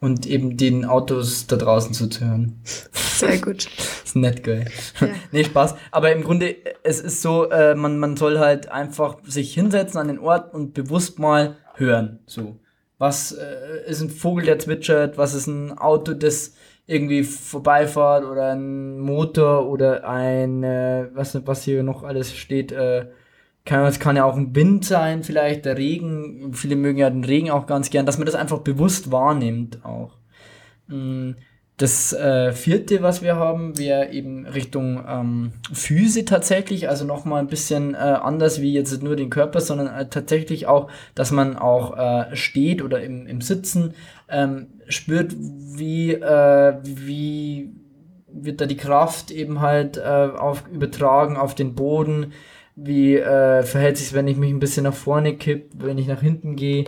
Und 0.00 0.26
eben 0.26 0.56
den 0.56 0.84
Autos 0.84 1.46
da 1.46 1.56
draußen 1.56 1.92
zuzuhören. 1.92 2.58
Sehr 2.64 3.38
gut. 3.38 3.68
ist 4.04 4.16
nett 4.16 4.42
geil. 4.42 4.66
Ja. 5.00 5.08
nee, 5.32 5.44
Spaß. 5.44 5.74
Aber 5.90 6.10
im 6.10 6.24
Grunde, 6.24 6.56
es 6.82 7.00
ist 7.00 7.22
so, 7.22 7.50
äh, 7.50 7.74
man, 7.74 7.98
man 7.98 8.16
soll 8.16 8.38
halt 8.38 8.70
einfach 8.70 9.18
sich 9.24 9.54
hinsetzen 9.54 10.00
an 10.00 10.08
den 10.08 10.18
Ort 10.18 10.52
und 10.54 10.74
bewusst 10.74 11.18
mal 11.18 11.56
hören. 11.74 12.18
So. 12.26 12.58
Was 13.00 13.32
äh, 13.32 13.88
ist 13.90 14.02
ein 14.02 14.10
Vogel, 14.10 14.44
der 14.44 14.58
zwitschert? 14.58 15.16
Was 15.16 15.32
ist 15.32 15.46
ein 15.46 15.78
Auto, 15.78 16.12
das 16.12 16.54
irgendwie 16.86 17.24
vorbeifahrt? 17.24 18.26
Oder 18.26 18.52
ein 18.52 18.98
Motor 18.98 19.66
oder 19.70 20.06
ein, 20.06 20.62
äh, 20.62 21.08
was, 21.14 21.34
was 21.46 21.62
hier 21.62 21.82
noch 21.82 22.02
alles 22.02 22.36
steht, 22.36 22.72
äh, 22.72 23.06
kann, 23.64 23.86
es 23.86 24.00
kann 24.00 24.16
ja 24.16 24.24
auch 24.26 24.36
ein 24.36 24.54
Wind 24.54 24.84
sein, 24.84 25.24
vielleicht 25.24 25.64
der 25.64 25.78
Regen. 25.78 26.52
Viele 26.52 26.76
mögen 26.76 26.98
ja 26.98 27.08
den 27.08 27.24
Regen 27.24 27.50
auch 27.50 27.66
ganz 27.66 27.88
gern, 27.88 28.04
dass 28.04 28.18
man 28.18 28.26
das 28.26 28.34
einfach 28.34 28.58
bewusst 28.58 29.10
wahrnimmt 29.10 29.82
auch. 29.82 30.18
Mm, 30.88 31.32
Das 31.80 32.12
äh, 32.12 32.52
vierte, 32.52 33.00
was 33.00 33.22
wir 33.22 33.36
haben, 33.36 33.78
wäre 33.78 34.12
eben 34.12 34.44
Richtung 34.44 35.02
ähm, 35.08 35.52
Füße 35.72 36.26
tatsächlich, 36.26 36.90
also 36.90 37.06
nochmal 37.06 37.40
ein 37.40 37.46
bisschen 37.46 37.94
äh, 37.94 37.96
anders 37.96 38.60
wie 38.60 38.74
jetzt 38.74 39.02
nur 39.02 39.16
den 39.16 39.30
Körper, 39.30 39.62
sondern 39.62 39.86
äh, 39.86 40.06
tatsächlich 40.10 40.66
auch, 40.66 40.90
dass 41.14 41.30
man 41.30 41.56
auch 41.56 41.96
äh, 41.96 42.36
steht 42.36 42.82
oder 42.82 43.02
im, 43.02 43.26
im 43.26 43.40
Sitzen 43.40 43.94
ähm, 44.28 44.66
spürt, 44.88 45.34
wie, 45.38 46.12
äh, 46.12 46.74
wie 46.82 47.72
wird 48.28 48.60
da 48.60 48.66
die 48.66 48.76
Kraft 48.76 49.30
eben 49.30 49.62
halt 49.62 49.96
äh, 49.96 50.02
auf, 50.02 50.64
übertragen 50.70 51.38
auf 51.38 51.54
den 51.54 51.74
Boden, 51.74 52.34
wie 52.76 53.16
äh, 53.16 53.62
verhält 53.62 53.96
sich 53.96 54.12
wenn 54.12 54.28
ich 54.28 54.36
mich 54.36 54.50
ein 54.50 54.60
bisschen 54.60 54.84
nach 54.84 54.92
vorne 54.92 55.34
kipp, 55.34 55.70
wenn 55.78 55.96
ich 55.96 56.08
nach 56.08 56.20
hinten 56.20 56.56
gehe, 56.56 56.84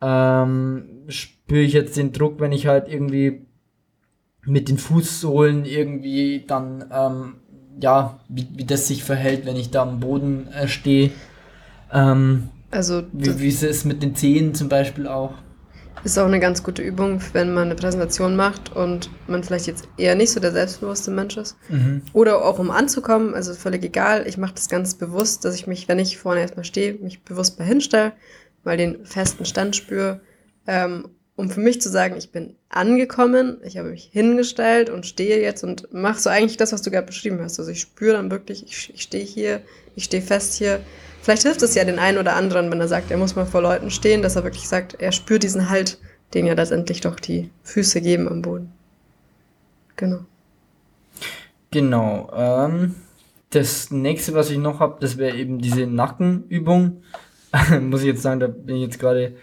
ähm, 0.00 1.06
spüre 1.08 1.62
ich 1.62 1.72
jetzt 1.72 1.96
den 1.96 2.12
Druck, 2.12 2.38
wenn 2.38 2.52
ich 2.52 2.68
halt 2.68 2.86
irgendwie 2.86 3.47
mit 4.48 4.68
den 4.68 4.78
Fußsohlen 4.78 5.64
irgendwie 5.64 6.44
dann, 6.46 6.84
ähm, 6.92 7.34
ja, 7.80 8.18
wie, 8.28 8.48
wie 8.54 8.64
das 8.64 8.88
sich 8.88 9.04
verhält, 9.04 9.46
wenn 9.46 9.56
ich 9.56 9.70
da 9.70 9.82
am 9.82 10.00
Boden 10.00 10.48
äh, 10.48 10.66
stehe. 10.68 11.10
Ähm, 11.92 12.48
Also 12.70 13.04
wie, 13.12 13.38
wie 13.40 13.48
es 13.48 13.62
ist 13.62 13.84
mit 13.84 14.02
den 14.02 14.14
Zehen 14.14 14.54
zum 14.54 14.68
Beispiel 14.68 15.06
auch. 15.06 15.34
Ist 16.04 16.18
auch 16.18 16.26
eine 16.26 16.38
ganz 16.38 16.62
gute 16.62 16.82
Übung, 16.82 17.20
wenn 17.32 17.52
man 17.52 17.64
eine 17.64 17.74
Präsentation 17.74 18.36
macht 18.36 18.74
und 18.76 19.10
man 19.26 19.42
vielleicht 19.42 19.66
jetzt 19.66 19.88
eher 19.96 20.14
nicht 20.14 20.30
so 20.30 20.38
der 20.38 20.52
selbstbewusste 20.52 21.10
Mensch 21.10 21.36
ist. 21.36 21.56
Mhm. 21.68 22.02
Oder 22.12 22.44
auch 22.44 22.60
um 22.60 22.70
anzukommen, 22.70 23.34
also 23.34 23.52
völlig 23.52 23.82
egal. 23.84 24.26
Ich 24.28 24.38
mache 24.38 24.54
das 24.54 24.68
ganz 24.68 24.94
bewusst, 24.94 25.44
dass 25.44 25.56
ich 25.56 25.66
mich, 25.66 25.88
wenn 25.88 25.98
ich 25.98 26.18
vorne 26.18 26.40
erstmal 26.40 26.64
stehe, 26.64 26.94
mich 26.94 27.24
bewusst 27.24 27.58
mal 27.58 27.64
hinstelle, 27.64 28.12
mal 28.64 28.76
den 28.76 29.04
festen 29.04 29.44
Stand 29.44 29.74
spüre, 29.74 30.20
ähm, 30.68 31.08
um 31.38 31.50
für 31.50 31.60
mich 31.60 31.80
zu 31.80 31.88
sagen, 31.88 32.16
ich 32.16 32.32
bin 32.32 32.56
angekommen, 32.68 33.58
ich 33.62 33.78
habe 33.78 33.90
mich 33.90 34.10
hingestellt 34.12 34.90
und 34.90 35.06
stehe 35.06 35.40
jetzt 35.40 35.62
und 35.62 35.94
mache 35.94 36.18
so 36.18 36.30
eigentlich 36.30 36.56
das, 36.56 36.72
was 36.72 36.82
du 36.82 36.90
gerade 36.90 37.06
beschrieben 37.06 37.38
hast. 37.40 37.60
Also 37.60 37.70
ich 37.70 37.80
spüre 37.80 38.14
dann 38.14 38.32
wirklich, 38.32 38.64
ich, 38.66 38.92
ich 38.92 39.02
stehe 39.02 39.24
hier, 39.24 39.60
ich 39.94 40.02
stehe 40.02 40.20
fest 40.20 40.54
hier. 40.54 40.80
Vielleicht 41.22 41.44
hilft 41.44 41.62
es 41.62 41.76
ja 41.76 41.84
den 41.84 42.00
einen 42.00 42.18
oder 42.18 42.34
anderen, 42.34 42.72
wenn 42.72 42.80
er 42.80 42.88
sagt, 42.88 43.12
er 43.12 43.18
muss 43.18 43.36
mal 43.36 43.46
vor 43.46 43.62
Leuten 43.62 43.92
stehen, 43.92 44.20
dass 44.20 44.34
er 44.34 44.42
wirklich 44.42 44.68
sagt, 44.68 44.94
er 45.00 45.12
spürt 45.12 45.44
diesen 45.44 45.70
Halt, 45.70 45.98
den 46.34 46.44
ja 46.44 46.54
letztendlich 46.54 47.02
doch 47.02 47.20
die 47.20 47.50
Füße 47.62 48.00
geben 48.00 48.26
am 48.26 48.42
Boden. 48.42 48.72
Genau. 49.94 50.24
Genau. 51.70 52.32
Ähm, 52.34 52.96
das 53.50 53.92
nächste, 53.92 54.34
was 54.34 54.50
ich 54.50 54.58
noch 54.58 54.80
habe, 54.80 54.96
das 55.00 55.18
wäre 55.18 55.36
eben 55.36 55.60
diese 55.60 55.86
Nackenübung. 55.86 57.04
Muss 57.80 58.00
ich 58.00 58.08
jetzt 58.08 58.22
sagen, 58.22 58.40
da 58.40 58.48
bin 58.48 58.74
ich 58.74 58.82
jetzt 58.82 58.98
gerade. 58.98 59.36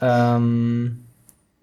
Ähm, 0.00 1.02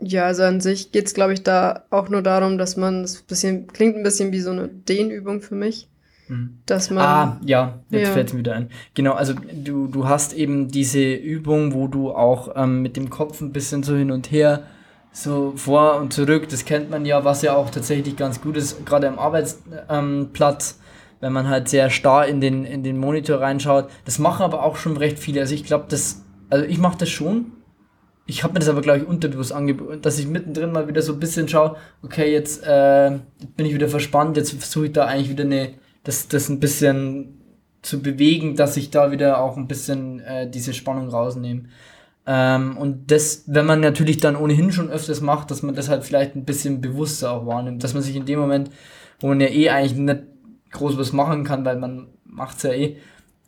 Ja, 0.06 0.26
also 0.26 0.44
an 0.44 0.62
sich 0.62 0.92
geht 0.92 1.06
es, 1.08 1.14
glaube 1.14 1.34
ich, 1.34 1.44
da 1.44 1.84
auch 1.90 2.10
nur 2.10 2.22
darum, 2.22 2.58
dass 2.58 2.78
man 2.78 3.04
es 3.04 3.22
ein 3.22 3.26
bisschen, 3.28 3.68
klingt 3.68 3.96
ein 3.96 4.04
bisschen 4.04 4.32
wie 4.32 4.40
so 4.40 4.52
eine 4.52 4.68
Dehnübung 4.68 5.42
für 5.42 5.56
mich. 5.56 5.88
Mhm. 6.28 6.60
Dass 6.66 6.90
man. 6.90 7.04
Ah, 7.04 7.40
ja, 7.46 7.80
jetzt 7.90 8.08
Ja. 8.08 8.14
fällt 8.14 8.28
es 8.28 8.34
mir 8.34 8.40
wieder 8.40 8.56
ein. 8.56 8.70
Genau, 8.94 9.14
also 9.14 9.34
du, 9.34 9.88
du 9.88 10.08
hast 10.08 10.34
eben 10.34 10.70
diese 10.70 11.14
Übung, 11.14 11.74
wo 11.74 11.88
du 11.88 12.12
auch 12.12 12.56
ähm, 12.56 12.82
mit 12.82 12.96
dem 12.96 13.10
Kopf 13.10 13.42
ein 13.42 13.52
bisschen 13.52 13.84
so 13.84 13.96
hin 13.96 14.12
und 14.12 14.32
her, 14.32 14.64
so 15.12 15.54
vor 15.56 15.98
und 15.98 16.14
zurück, 16.14 16.50
das 16.50 16.66
kennt 16.66 16.90
man 16.90 17.06
ja, 17.06 17.24
was 17.24 17.42
ja 17.42 17.56
auch 17.56 17.70
tatsächlich 17.70 18.16
ganz 18.16 18.42
gut 18.42 18.58
ist, 18.58 18.86
gerade 18.86 19.08
am 19.08 19.20
Arbeitsplatz, 19.20 19.90
ähm, 19.90 20.84
wenn 21.20 21.34
man 21.34 21.48
halt 21.48 21.70
sehr 21.70 21.90
starr 21.90 22.26
in 22.28 22.42
den, 22.42 22.66
in 22.66 22.84
den 22.84 22.98
Monitor 22.98 23.40
reinschaut. 23.40 23.90
Das 24.06 24.18
machen 24.18 24.44
aber 24.44 24.64
auch 24.64 24.76
schon 24.76 24.98
recht 24.98 25.20
viele. 25.20 25.42
Also 25.42 25.54
ich 25.54 25.66
glaube, 25.66 25.86
das, 25.90 26.24
also 26.50 26.66
ich 26.66 26.80
mache 26.80 26.98
das 26.98 27.10
schon. 27.10 27.52
Ich 28.26 28.44
habe 28.44 28.54
mir 28.54 28.60
das 28.60 28.70
aber, 28.70 28.82
glaube 28.82 29.00
ich, 29.00 29.08
unterbewusst 29.08 29.52
angeboten, 29.52 30.02
dass 30.02 30.18
ich 30.18 30.28
mittendrin 30.28 30.72
mal 30.72 30.88
wieder 30.88 31.02
so 31.02 31.14
ein 31.14 31.20
bisschen 31.20 31.50
schaue, 31.50 31.76
okay, 32.04 32.32
jetzt 32.32 32.64
äh, 32.66 33.20
bin 33.58 33.66
ich 33.66 33.74
wieder 33.74 33.90
verspannt, 33.90 34.38
jetzt 34.38 34.52
versuche 34.52 34.86
ich 34.86 34.94
da 34.94 35.06
eigentlich 35.06 35.30
wieder 35.30 35.44
eine, 35.44 35.74
das, 36.04 36.30
das 36.30 36.48
ein 36.50 36.60
bisschen 36.60 37.42
zu 37.82 38.02
bewegen, 38.02 38.56
dass 38.56 38.78
ich 38.78 38.92
da 38.92 39.12
wieder 39.12 39.40
auch 39.40 39.58
ein 39.58 39.68
bisschen 39.68 40.22
äh, 40.22 40.50
diese 40.50 40.74
Spannung 40.74 41.10
rausnehme. 41.10 41.64
Ähm, 42.26 42.78
und 42.78 43.12
das, 43.12 43.44
wenn 43.48 43.66
man 43.66 43.82
natürlich 43.82 44.18
dann 44.18 44.38
ohnehin 44.38 44.72
schon 44.72 44.90
öfters 44.90 45.20
macht, 45.20 45.52
dass 45.52 45.62
man 45.62 45.76
das 45.76 45.90
halt 45.90 46.06
vielleicht 46.06 46.36
ein 46.36 46.46
bisschen 46.46 46.80
bewusster 46.80 47.32
auch 47.32 47.46
wahrnimmt, 47.46 47.84
dass 47.84 47.94
man 47.94 48.04
sich 48.04 48.16
in 48.16 48.26
dem 48.26 48.40
Moment, 48.40 48.72
wo 49.20 49.28
man 49.28 49.42
ja 49.42 49.48
eh 49.48 49.70
eigentlich 49.70 49.98
nicht 49.98 50.24
groß 50.72 50.98
was 50.98 51.12
machen 51.12 51.44
kann, 51.44 51.66
weil 51.66 51.78
man 51.78 52.08
macht's 52.26 52.64
ja 52.64 52.72
eh, 52.72 52.98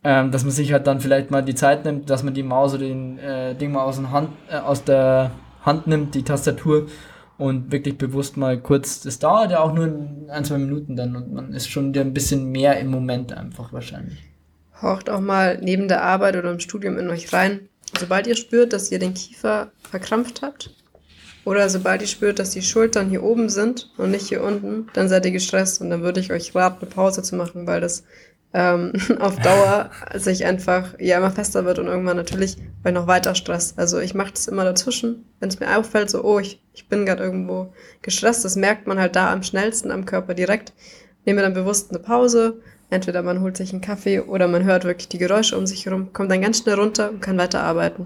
ähm, 0.05 0.29
dass 0.29 0.43
man 0.43 0.51
sich 0.51 0.71
halt 0.71 0.85
dann 0.85 1.01
vielleicht 1.01 1.31
mal 1.31 1.41
die 1.41 1.55
Zeit 1.55 1.83
nimmt, 1.83 2.11
dass 2.11 2.21
man 2.21 2.35
die 2.35 2.43
Maus 2.43 2.75
oder 2.75 2.83
den 2.83 3.17
äh, 3.17 3.55
Ding 3.55 3.71
mal 3.71 3.83
aus, 3.83 3.99
Hand, 3.99 4.29
äh, 4.49 4.57
aus 4.57 4.83
der 4.83 5.31
Hand 5.63 5.87
nimmt, 5.87 6.13
die 6.13 6.21
Tastatur 6.21 6.85
und 7.39 7.71
wirklich 7.71 7.97
bewusst 7.97 8.37
mal 8.37 8.59
kurz, 8.59 9.01
das 9.01 9.17
dauert 9.17 9.49
ja 9.49 9.61
auch 9.61 9.73
nur 9.73 9.91
ein, 10.29 10.45
zwei 10.45 10.59
Minuten 10.59 10.95
dann 10.95 11.15
und 11.15 11.33
man 11.33 11.53
ist 11.53 11.69
schon 11.69 11.89
wieder 11.89 12.01
ein 12.01 12.13
bisschen 12.13 12.51
mehr 12.51 12.79
im 12.79 12.91
Moment 12.91 13.33
einfach 13.33 13.73
wahrscheinlich. 13.73 14.19
Horcht 14.79 15.09
auch 15.09 15.21
mal 15.21 15.57
neben 15.59 15.87
der 15.87 16.03
Arbeit 16.03 16.35
oder 16.35 16.51
im 16.51 16.59
Studium 16.59 16.99
in 16.99 17.09
euch 17.09 17.33
rein. 17.33 17.67
Sobald 17.99 18.27
ihr 18.27 18.35
spürt, 18.35 18.73
dass 18.73 18.91
ihr 18.91 18.99
den 18.99 19.15
Kiefer 19.15 19.71
verkrampft 19.89 20.43
habt, 20.43 20.69
oder 21.45 21.69
sobald 21.69 22.01
ihr 22.01 22.07
spürt, 22.07 22.39
dass 22.39 22.51
die 22.51 22.61
Schultern 22.61 23.09
hier 23.09 23.23
oben 23.23 23.49
sind 23.49 23.91
und 23.97 24.11
nicht 24.11 24.27
hier 24.27 24.43
unten, 24.43 24.87
dann 24.93 25.09
seid 25.09 25.25
ihr 25.25 25.31
gestresst 25.31 25.79
und 25.81 25.91
dann 25.91 26.01
würde 26.01 26.19
ich 26.19 26.31
euch 26.31 26.53
raten, 26.53 26.81
eine 26.81 26.89
Pause 26.91 27.21
zu 27.23 27.35
machen, 27.35 27.65
weil 27.67 27.81
das 27.81 28.03
ähm, 28.55 28.93
auf 29.19 29.35
Dauer 29.39 29.91
sich 30.15 30.45
einfach 30.45 30.97
ja 30.97 31.17
immer 31.17 31.29
fester 31.29 31.65
wird 31.65 31.77
und 31.77 31.87
irgendwann 31.87 32.17
natürlich 32.17 32.57
euch 32.85 32.93
noch 32.93 33.05
weiter 33.05 33.35
stresst. 33.35 33.77
Also 33.77 33.99
ich 33.99 34.15
mache 34.15 34.31
das 34.31 34.47
immer 34.47 34.63
dazwischen, 34.63 35.25
wenn 35.39 35.49
es 35.49 35.59
mir 35.59 35.77
auffällt, 35.77 36.09
so, 36.09 36.23
oh, 36.23 36.39
ich, 36.39 36.61
ich 36.73 36.87
bin 36.87 37.05
gerade 37.05 37.23
irgendwo 37.23 37.73
gestresst, 38.01 38.45
das 38.45 38.55
merkt 38.55 38.87
man 38.87 38.97
halt 38.97 39.15
da 39.15 39.31
am 39.31 39.43
schnellsten 39.43 39.91
am 39.91 40.05
Körper 40.05 40.33
direkt. 40.33 40.73
Nehme 41.25 41.41
dann 41.41 41.53
bewusst 41.53 41.89
eine 41.89 41.99
Pause, 41.99 42.61
Entweder 42.89 43.23
man 43.23 43.41
holt 43.41 43.57
sich 43.57 43.71
einen 43.71 43.81
Kaffee 43.81 44.19
oder 44.19 44.47
man 44.47 44.63
hört 44.63 44.83
wirklich 44.83 45.09
die 45.09 45.17
Geräusche 45.17 45.57
um 45.57 45.65
sich 45.65 45.85
herum, 45.85 46.13
kommt 46.13 46.31
dann 46.31 46.41
ganz 46.41 46.59
schnell 46.59 46.75
runter 46.75 47.09
und 47.09 47.19
kann 47.19 47.37
weiterarbeiten. 47.37 48.05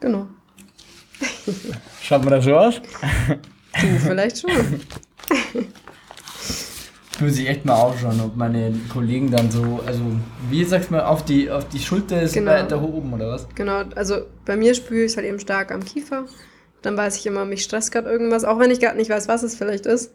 Genau. 0.00 0.26
Schaut 2.02 2.24
man 2.24 2.32
das 2.32 2.44
so 2.44 2.56
aus? 2.56 2.82
Du 3.80 3.98
vielleicht 4.00 4.40
schon. 4.40 4.50
Muss 7.20 7.38
ich 7.38 7.48
echt 7.48 7.64
mal 7.64 7.74
ausschauen, 7.74 8.20
ob 8.24 8.36
meine 8.36 8.72
Kollegen 8.92 9.30
dann 9.30 9.50
so, 9.50 9.80
also 9.86 10.02
wie 10.50 10.64
sagst 10.64 10.90
du 10.90 10.94
mal, 10.94 11.04
auf 11.04 11.24
die, 11.24 11.50
auf 11.50 11.68
die 11.68 11.78
Schulter 11.78 12.20
ist 12.22 12.34
Genau. 12.34 12.50
weiter 12.52 12.82
oben 12.82 13.12
oder 13.12 13.28
was? 13.30 13.46
Genau, 13.54 13.82
also 13.94 14.16
bei 14.44 14.56
mir 14.56 14.74
spüre 14.74 15.04
ich 15.04 15.12
es 15.12 15.16
halt 15.16 15.26
eben 15.26 15.38
stark 15.38 15.72
am 15.72 15.84
Kiefer. 15.84 16.24
Dann 16.82 16.96
weiß 16.96 17.16
ich 17.16 17.26
immer, 17.26 17.44
mich 17.44 17.62
stresst 17.62 17.92
gerade 17.92 18.10
irgendwas, 18.10 18.44
auch 18.44 18.58
wenn 18.58 18.70
ich 18.70 18.80
gerade 18.80 18.96
nicht 18.96 19.10
weiß, 19.10 19.28
was 19.28 19.42
es 19.42 19.54
vielleicht 19.54 19.86
ist. 19.86 20.12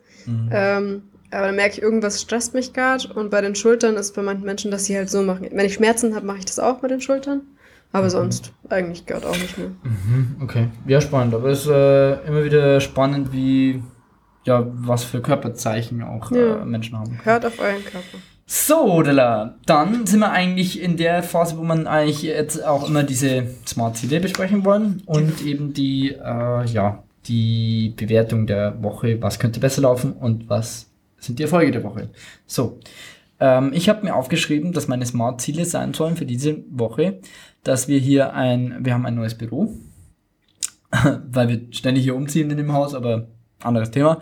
Ähm, 0.52 1.04
aber 1.32 1.48
dann 1.48 1.56
merke 1.56 1.74
ich, 1.76 1.82
irgendwas 1.82 2.22
stresst 2.22 2.54
mich 2.54 2.74
gerade. 2.74 3.12
Und 3.14 3.32
bei 3.32 3.42
den 3.42 3.56
Schultern 3.56 3.96
ist 3.96 4.14
bei 4.16 4.22
manchen 4.22 4.46
Menschen, 4.46 4.70
dass 4.70 4.86
sie 4.86 4.96
halt 4.96 5.10
so 5.10 5.22
machen. 5.24 5.48
Wenn 5.52 5.66
ich 5.66 5.74
Schmerzen 5.76 6.16
habe, 6.16 6.26
mache 6.26 6.40
ich 6.40 6.46
das 6.46 6.60
auch 6.60 6.82
mit 6.82 6.92
den 6.92 7.02
Schultern. 7.02 7.42
Aber 7.92 8.12
sonst 8.12 8.52
eigentlich 8.70 9.08
gerade 9.08 9.28
auch 9.28 9.36
nicht 9.38 9.58
mehr. 9.58 9.70
Mhm, 9.84 10.36
okay. 10.44 10.68
Ja, 10.86 11.02
spannend. 11.02 11.34
Aber 11.34 11.50
es 11.50 11.62
ist 11.62 11.70
äh, 11.72 12.14
immer 12.28 12.44
wieder 12.44 12.80
spannend, 12.82 13.34
wie, 13.34 13.82
ja, 14.50 14.66
was 14.74 15.04
für 15.04 15.22
Körperzeichen 15.22 16.02
auch 16.04 16.32
Ja. 16.32 16.62
äh, 16.62 16.66
Menschen 16.66 16.98
haben. 16.98 17.20
Hört 17.24 17.46
auf 17.46 17.60
euren 17.60 17.84
Körper. 17.86 18.18
So, 18.46 19.04
Della, 19.04 19.56
dann 19.68 20.08
sind 20.08 20.22
wir 20.22 20.32
eigentlich 20.32 20.82
in 20.82 20.98
der 20.98 21.22
Phase, 21.22 21.56
wo 21.58 21.64
man 21.64 21.86
eigentlich 21.86 22.24
jetzt 22.24 22.66
auch 22.66 22.90
immer 22.90 23.04
diese 23.04 23.46
Smart-Ziele 23.68 24.20
besprechen 24.20 24.66
wollen 24.66 25.04
und 25.06 25.46
eben 25.46 25.74
die, 25.74 26.10
äh, 26.14 26.66
ja, 26.66 27.04
die 27.28 27.94
Bewertung 27.96 28.48
der 28.48 28.82
Woche, 28.82 29.22
was 29.22 29.38
könnte 29.38 29.60
besser 29.60 29.84
laufen 29.84 30.14
und 30.14 30.50
was 30.50 30.88
sind 31.20 31.38
die 31.38 31.44
Erfolge 31.44 31.72
der 31.72 31.84
Woche. 31.84 32.10
So, 32.48 32.80
ähm, 33.40 33.72
ich 33.72 33.88
habe 33.88 34.04
mir 34.04 34.16
aufgeschrieben, 34.16 34.74
dass 34.74 34.88
meine 34.88 35.06
Smart-Ziele 35.06 35.66
sein 35.66 35.94
sollen 35.94 36.16
für 36.16 36.26
diese 36.26 36.58
Woche, 36.72 37.20
dass 37.64 37.88
wir 37.88 38.00
hier 38.00 38.34
ein, 38.34 38.78
wir 38.82 38.96
haben 38.96 39.06
ein 39.06 39.16
neues 39.16 39.36
Büro, 39.36 39.74
weil 41.32 41.50
wir 41.50 41.62
ständig 41.70 42.04
hier 42.04 42.16
umziehen 42.16 42.50
in 42.50 42.58
dem 42.58 42.74
Haus, 42.74 42.96
aber 42.96 43.28
anderes 43.62 43.92
Thema. 43.92 44.22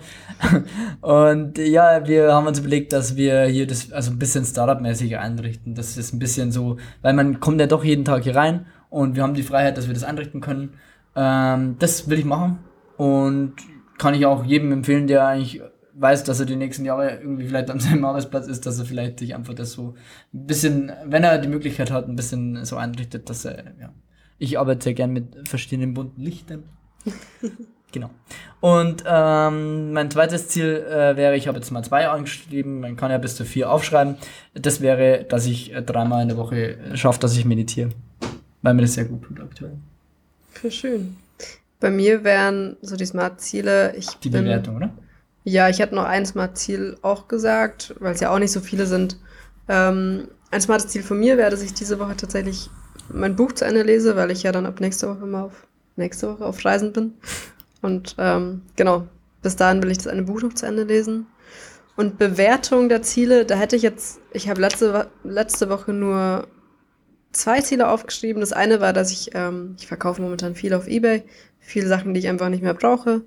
Und 1.02 1.58
ja, 1.58 2.08
wir 2.08 2.34
haben 2.34 2.48
uns 2.48 2.60
überlegt, 2.60 2.94
dass 2.94 3.16
wir 3.16 3.46
hier 3.46 3.68
das 3.68 3.92
also 3.92 4.12
ein 4.12 4.20
bisschen 4.20 4.46
Startup-mäßig 4.46 5.18
einrichten. 5.18 5.76
Das 5.76 5.98
ist 5.98 6.14
ein 6.14 6.20
bisschen 6.20 6.52
so, 6.52 6.78
weil 7.02 7.14
man 7.14 7.40
kommt 7.40 7.60
ja 7.60 7.68
doch 7.68 7.84
jeden 7.84 8.06
Tag 8.06 8.24
hier 8.24 8.36
rein 8.36 8.66
und 8.90 9.16
wir 9.16 9.24
haben 9.24 9.34
die 9.34 9.44
Freiheit, 9.44 9.78
dass 9.78 9.88
wir 9.88 9.94
das 9.94 10.04
einrichten 10.04 10.42
können. 10.42 10.74
Ähm, 11.16 11.76
das 11.80 12.10
will 12.10 12.20
ich 12.20 12.26
machen 12.26 12.60
und 12.98 13.54
kann 13.98 14.14
ich 14.14 14.26
auch 14.26 14.46
jedem 14.46 14.72
empfehlen, 14.72 15.08
der 15.08 15.28
eigentlich 15.28 15.62
weiß, 16.00 16.24
dass 16.24 16.40
er 16.40 16.46
die 16.46 16.56
nächsten 16.56 16.86
Jahre 16.86 17.18
irgendwie 17.18 17.48
vielleicht 17.48 17.72
an 17.72 17.80
seinem 17.80 18.06
Arbeitsplatz 18.06 18.48
ist, 18.48 18.66
dass 18.66 18.78
er 18.78 18.86
vielleicht 18.86 19.20
sich 19.20 19.34
einfach 19.34 19.56
das 19.56 19.72
so 19.72 19.96
ein 20.34 20.46
bisschen, 20.46 20.92
wenn 21.06 21.24
er 21.24 21.40
die 21.40 21.48
Möglichkeit 21.48 21.92
hat, 21.92 22.08
ein 22.08 22.16
bisschen 22.16 22.64
so 22.66 22.76
einrichtet, 22.78 23.30
dass 23.30 23.46
er, 23.46 23.74
ja. 23.80 23.94
Ich 24.40 24.60
arbeite 24.60 24.84
sehr 24.84 24.94
gern 24.94 25.14
mit 25.14 25.50
verschiedenen 25.50 25.96
bunten 25.96 26.22
Lichtern. 26.22 26.66
Genau. 28.00 28.10
Und 28.60 29.04
ähm, 29.08 29.94
mein 29.94 30.12
zweites 30.12 30.50
Ziel 30.50 30.86
äh, 30.90 31.16
wäre, 31.16 31.36
ich 31.36 31.48
habe 31.48 31.58
jetzt 31.58 31.72
mal 31.72 31.84
zwei 31.84 32.08
angeschrieben, 32.08 32.80
man 32.80 32.96
kann 32.96 33.10
ja 33.12 33.18
bis 33.18 33.36
zu 33.36 33.44
vier 33.46 33.72
aufschreiben. 33.72 34.18
Das 34.54 34.82
wäre, 34.82 35.24
dass 35.28 35.46
ich 35.46 35.74
äh, 35.74 35.82
dreimal 35.82 36.22
in 36.22 36.28
der 36.28 36.38
Woche 36.38 36.78
schaffe, 36.96 37.20
dass 37.20 37.36
ich 37.36 37.46
meditiere. 37.46 37.90
Weil 38.62 38.74
mir 38.76 38.82
das 38.84 38.94
sehr 38.94 39.06
gut 39.06 39.24
tut 39.24 39.40
aktuell. 39.40 39.74
Für 40.52 40.70
schön. 40.72 41.18
Bei 41.80 41.90
mir 41.92 42.24
wären 42.24 42.78
so 42.82 42.96
die 42.96 43.06
Smart-Ziele. 43.06 43.96
Ich 43.96 44.08
Die 44.20 44.30
bin- 44.30 44.44
Bewertung, 44.44 44.76
oder? 44.78 44.90
Ja, 45.44 45.70
ich 45.70 45.80
hätte 45.80 45.96
noch 45.96 46.04
ein 46.06 46.26
Smart-Ziel 46.26 46.98
auch 47.02 47.28
gesagt, 47.28 47.96
weil 48.00 48.14
es 48.14 48.20
ja 48.20 48.32
auch 48.32 48.40
nicht 48.40 48.52
so 48.52 48.60
viele 48.60 48.86
sind. 48.86 49.18
Ähm, 49.70 50.28
ein 50.52 50.62
smartes 50.62 50.88
Ziel 50.88 51.04
von 51.04 51.20
mir 51.20 51.38
wäre, 51.38 51.50
dass 51.52 51.62
ich 51.62 51.74
diese 51.74 52.00
Woche 52.00 52.16
tatsächlich 52.18 52.70
mein 53.10 53.36
Buch 53.36 53.54
zu 53.54 53.66
Ende 53.66 53.84
lese, 53.84 54.16
weil 54.16 54.32
ich 54.32 54.44
ja 54.44 54.52
dann 54.52 54.66
ab 54.66 54.80
nächste 54.82 55.08
Woche 55.10 55.26
mal 55.26 55.44
auf 55.44 55.68
nächste 55.96 56.28
Woche 56.30 56.46
auf 56.46 56.64
Reisen 56.66 56.92
bin. 56.94 57.14
Und 57.82 58.16
ähm, 58.18 58.62
genau, 58.76 59.08
bis 59.42 59.56
dahin 59.56 59.82
will 59.84 59.92
ich 59.92 59.98
das 59.98 60.08
eine 60.08 60.24
Buch 60.24 60.42
noch 60.42 60.54
zu 60.54 60.66
Ende 60.66 60.84
lesen. 60.84 61.28
Und 61.96 62.18
Bewertung 62.20 62.90
der 62.90 63.02
Ziele, 63.02 63.46
da 63.46 63.56
hätte 63.56 63.76
ich 63.76 63.82
jetzt, 63.82 64.20
ich 64.32 64.50
habe 64.50 64.62
letzte, 64.62 65.10
letzte 65.24 65.70
Woche 65.70 65.94
nur 65.94 66.48
zwei 67.32 67.62
Ziele 67.62 67.90
aufgeschrieben. 67.90 68.40
Das 68.40 68.54
eine 68.54 68.82
war, 68.82 68.94
dass 68.94 69.12
ich, 69.12 69.32
ähm, 69.34 69.76
ich 69.80 69.88
verkaufe 69.88 70.22
momentan 70.22 70.56
viel 70.56 70.74
auf 70.74 70.88
Ebay, 70.88 71.24
viele 71.60 71.88
Sachen, 71.88 72.14
die 72.14 72.20
ich 72.20 72.28
einfach 72.28 72.50
nicht 72.50 72.64
mehr 72.64 72.74
brauche 72.74 73.22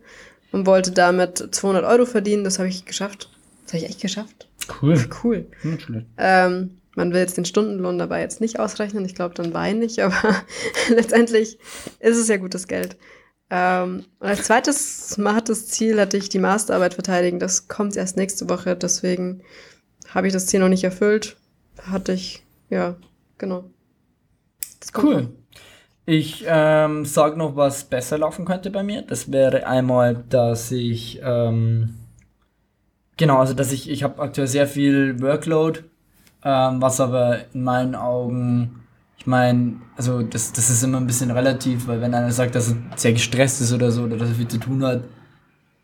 und 0.52 0.66
wollte 0.66 0.92
damit 0.92 1.48
200 1.50 1.84
Euro 1.84 2.06
verdienen. 2.06 2.44
Das 2.44 2.58
habe 2.58 2.68
ich 2.68 2.84
geschafft. 2.84 3.30
Das 3.64 3.74
habe 3.74 3.84
ich 3.84 3.90
echt 3.90 4.00
geschafft. 4.00 4.48
Cool. 4.80 4.96
Cool. 5.22 5.46
Schlecht. 5.78 6.06
Ähm, 6.16 6.78
man 6.94 7.12
will 7.12 7.20
jetzt 7.20 7.36
den 7.36 7.44
Stundenlohn 7.44 7.98
dabei 7.98 8.20
jetzt 8.20 8.40
nicht 8.40 8.58
ausrechnen. 8.58 9.04
Ich 9.04 9.14
glaube, 9.14 9.34
dann 9.34 9.54
weine 9.54 9.84
ich, 9.84 10.02
aber 10.02 10.36
letztendlich 10.88 11.58
ist 12.00 12.16
es 12.16 12.28
ja 12.28 12.36
gutes 12.36 12.68
Geld. 12.68 12.96
Ähm, 13.50 14.04
und 14.20 14.28
als 14.28 14.44
zweites 14.44 15.10
smartes 15.10 15.66
Ziel 15.68 16.00
hatte 16.00 16.16
ich 16.16 16.28
die 16.28 16.38
Masterarbeit 16.38 16.94
verteidigen. 16.94 17.40
Das 17.40 17.68
kommt 17.68 17.96
erst 17.96 18.16
nächste 18.16 18.48
Woche, 18.48 18.76
deswegen 18.76 19.42
habe 20.08 20.28
ich 20.28 20.32
das 20.32 20.46
Ziel 20.46 20.60
noch 20.60 20.68
nicht 20.68 20.84
erfüllt. 20.84 21.36
Hatte 21.82 22.12
ich, 22.12 22.42
ja, 22.68 22.96
genau. 23.38 23.64
Cool. 24.96 25.22
noch. 25.22 25.30
Ich 26.06 26.44
ähm, 26.46 27.04
sage 27.04 27.36
noch, 27.36 27.56
was 27.56 27.84
besser 27.84 28.18
laufen 28.18 28.44
könnte 28.44 28.70
bei 28.70 28.82
mir. 28.82 29.02
Das 29.02 29.30
wäre 29.30 29.66
einmal, 29.66 30.24
dass 30.28 30.72
ich 30.72 31.20
ähm, 31.22 31.94
genau, 33.16 33.38
also 33.38 33.54
dass 33.54 33.70
ich 33.70 33.88
ich 33.88 34.02
habe 34.02 34.20
aktuell 34.20 34.48
sehr 34.48 34.66
viel 34.66 35.20
Workload, 35.20 35.84
ähm, 36.44 36.82
was 36.82 37.00
aber 37.00 37.40
in 37.52 37.62
meinen 37.62 37.94
Augen, 37.94 38.79
ich 39.20 39.26
meine, 39.26 39.74
also 39.96 40.22
das, 40.22 40.52
das 40.52 40.70
ist 40.70 40.82
immer 40.82 40.96
ein 40.96 41.06
bisschen 41.06 41.30
relativ, 41.30 41.86
weil 41.86 42.00
wenn 42.00 42.14
einer 42.14 42.32
sagt, 42.32 42.54
dass 42.54 42.70
er 42.70 42.76
sehr 42.96 43.12
gestresst 43.12 43.60
ist 43.60 43.70
oder 43.70 43.92
so 43.92 44.04
oder 44.04 44.16
dass 44.16 44.30
er 44.30 44.34
viel 44.34 44.48
zu 44.48 44.58
tun 44.58 44.82
hat, 44.82 45.04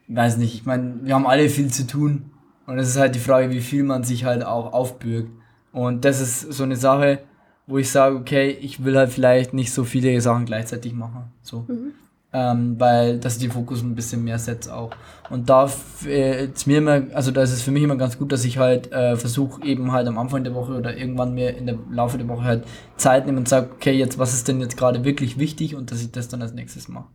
weiß 0.09 0.39
nicht. 0.39 0.55
Ich 0.55 0.65
meine, 0.65 0.95
wir 1.03 1.15
haben 1.15 1.27
alle 1.27 1.51
viel 1.51 1.71
zu 1.71 1.87
tun 1.87 2.31
und 2.67 2.79
es 2.79 2.89
ist 2.89 2.97
halt 2.97 3.15
die 3.15 3.21
Frage, 3.21 3.51
wie 3.51 3.61
viel 3.61 3.85
man 3.85 4.05
sich 4.05 4.25
halt 4.25 4.43
auch 4.43 4.73
aufbürgt. 4.73 5.31
Und 5.71 6.07
das 6.07 6.23
ist 6.23 6.51
so 6.51 6.63
eine 6.63 6.77
Sache, 6.77 7.21
wo 7.67 7.77
ich 7.77 7.91
sage, 7.91 8.17
okay, 8.17 8.51
ich 8.51 8.83
will 8.85 8.97
halt 8.97 9.13
vielleicht 9.13 9.53
nicht 9.53 9.71
so 9.71 9.85
viele 9.85 10.19
Sachen 10.23 10.47
gleichzeitig 10.47 10.95
machen. 10.95 11.25
So. 11.43 11.67
Mhm. 11.69 11.93
Ähm, 12.37 12.79
weil 12.79 13.19
ich 13.25 13.39
den 13.39 13.51
Fokus 13.51 13.83
ein 13.83 13.95
bisschen 13.95 14.23
mehr 14.23 14.39
setze 14.39 14.75
auch. 14.75 14.91
Und 15.31 15.49
da 15.49 15.71
äh, 16.05 16.45
ist 16.45 16.67
mir 16.67 16.79
immer, 16.79 17.03
also 17.15 17.31
da 17.31 17.43
ist 17.43 17.53
es 17.53 17.63
für 17.63 17.71
mich 17.71 17.83
immer 17.83 17.97
ganz 17.97 18.19
gut, 18.19 18.31
dass 18.31 18.45
ich 18.45 18.59
halt 18.59 18.93
äh, 18.93 19.17
versuche 19.17 19.65
eben 19.65 19.91
halt 19.93 20.07
am 20.07 20.19
Anfang 20.19 20.45
der 20.45 20.55
Woche 20.55 20.75
oder 20.75 20.95
irgendwann 20.95 21.33
mir 21.33 21.57
in 21.57 21.65
der 21.65 21.79
Laufe 21.91 22.19
der 22.19 22.29
Woche 22.29 22.45
halt 22.45 22.65
Zeit 22.99 23.25
nehme 23.25 23.39
und 23.39 23.49
sage, 23.49 23.71
okay, 23.75 23.93
jetzt 23.93 24.19
was 24.19 24.35
ist 24.35 24.49
denn 24.49 24.61
jetzt 24.61 24.77
gerade 24.77 25.03
wirklich 25.03 25.39
wichtig 25.39 25.75
und 25.75 25.91
dass 25.91 26.03
ich 26.03 26.13
das 26.13 26.29
dann 26.29 26.43
als 26.43 26.53
nächstes 26.53 26.89
mache. 26.89 27.07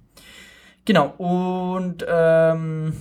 Genau, 0.85 1.13
und 1.19 2.03
ähm, 2.09 2.93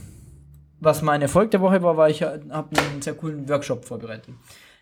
was 0.78 1.00
mein 1.00 1.22
Erfolg 1.22 1.50
der 1.52 1.62
Woche 1.62 1.82
war, 1.82 1.96
war, 1.96 2.10
ich 2.10 2.22
habe 2.22 2.44
einen 2.50 3.00
sehr 3.00 3.14
coolen 3.14 3.48
Workshop 3.48 3.86
vorbereitet. 3.86 4.34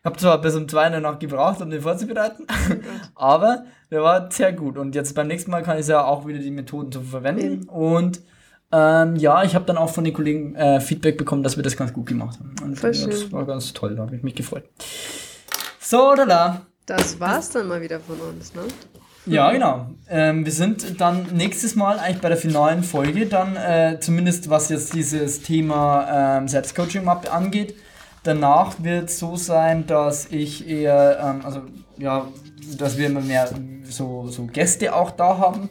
Ich 0.09 0.11
habe 0.11 0.21
zwar 0.21 0.41
bis 0.41 0.55
um 0.55 0.67
zwei 0.67 0.89
der 0.89 1.01
Nacht 1.01 1.21
gebraucht, 1.21 1.61
um 1.61 1.69
den 1.69 1.83
vorzubereiten, 1.83 2.47
aber 3.15 3.67
der 3.91 4.03
war 4.03 4.33
sehr 4.33 4.55
gut. 4.55 4.79
Und 4.79 4.95
jetzt 4.95 5.15
beim 5.15 5.27
nächsten 5.27 5.51
Mal 5.51 5.63
kann 5.63 5.79
ich 5.79 5.87
ja 5.87 6.03
auch 6.03 6.27
wieder 6.27 6.39
die 6.39 6.51
Methoden 6.51 6.91
zu 6.91 7.03
verwenden. 7.03 7.65
Mhm. 7.65 7.69
Und 7.69 8.21
ähm, 8.73 9.17
ja, 9.17 9.45
ich 9.45 9.55
habe 9.55 9.67
dann 9.67 9.77
auch 9.77 9.91
von 9.91 10.05
den 10.05 10.15
Kollegen 10.15 10.55
äh, 10.55 10.81
Feedback 10.81 11.19
bekommen, 11.19 11.43
dass 11.43 11.57
wir 11.59 11.63
das 11.63 11.77
ganz 11.77 11.93
gut 11.93 12.07
gemacht 12.07 12.39
haben. 12.39 12.55
Und 12.65 12.79
Voll 12.79 12.95
schön. 12.95 13.11
das 13.11 13.31
war 13.33 13.45
ganz 13.45 13.75
toll, 13.75 13.97
da 13.97 14.05
habe 14.05 14.17
ich 14.17 14.23
mich 14.23 14.35
gefreut. 14.35 14.65
So, 15.79 16.15
da 16.17 16.25
da. 16.25 16.63
Das 16.87 17.21
war's 17.21 17.51
dann 17.51 17.69
mal 17.69 17.83
wieder 17.83 18.01
von 18.01 18.19
uns, 18.19 18.55
ne? 18.55 18.63
Ja, 19.27 19.53
genau. 19.53 19.91
Ähm, 20.09 20.47
wir 20.47 20.53
sind 20.53 21.03
dann 21.03 21.27
nächstes 21.35 21.77
Mal 21.77 21.99
eigentlich 21.99 22.23
bei 22.23 22.31
der 22.31 22.39
finalen 22.39 22.83
Folge, 22.83 23.27
dann 23.27 23.57
äh, 23.57 23.99
zumindest 24.01 24.49
was 24.49 24.71
jetzt 24.71 24.95
dieses 24.95 25.43
Thema 25.43 26.39
ähm, 26.39 26.49
Selbstcoaching 26.49 27.07
angeht. 27.07 27.75
Danach 28.29 28.83
wird 28.85 29.09
es 29.09 29.19
so 29.19 29.37
sein, 29.37 29.87
dass 29.87 30.27
ich 30.27 30.69
eher, 30.69 31.19
ähm, 31.19 31.47
also 31.47 31.63
ja, 31.97 32.29
dass 32.77 32.99
wir 32.99 33.07
immer 33.07 33.23
mehr 33.23 33.49
so, 33.85 34.29
so 34.29 34.45
Gäste 34.45 34.95
auch 34.95 35.11
da 35.13 35.39
haben. 35.39 35.71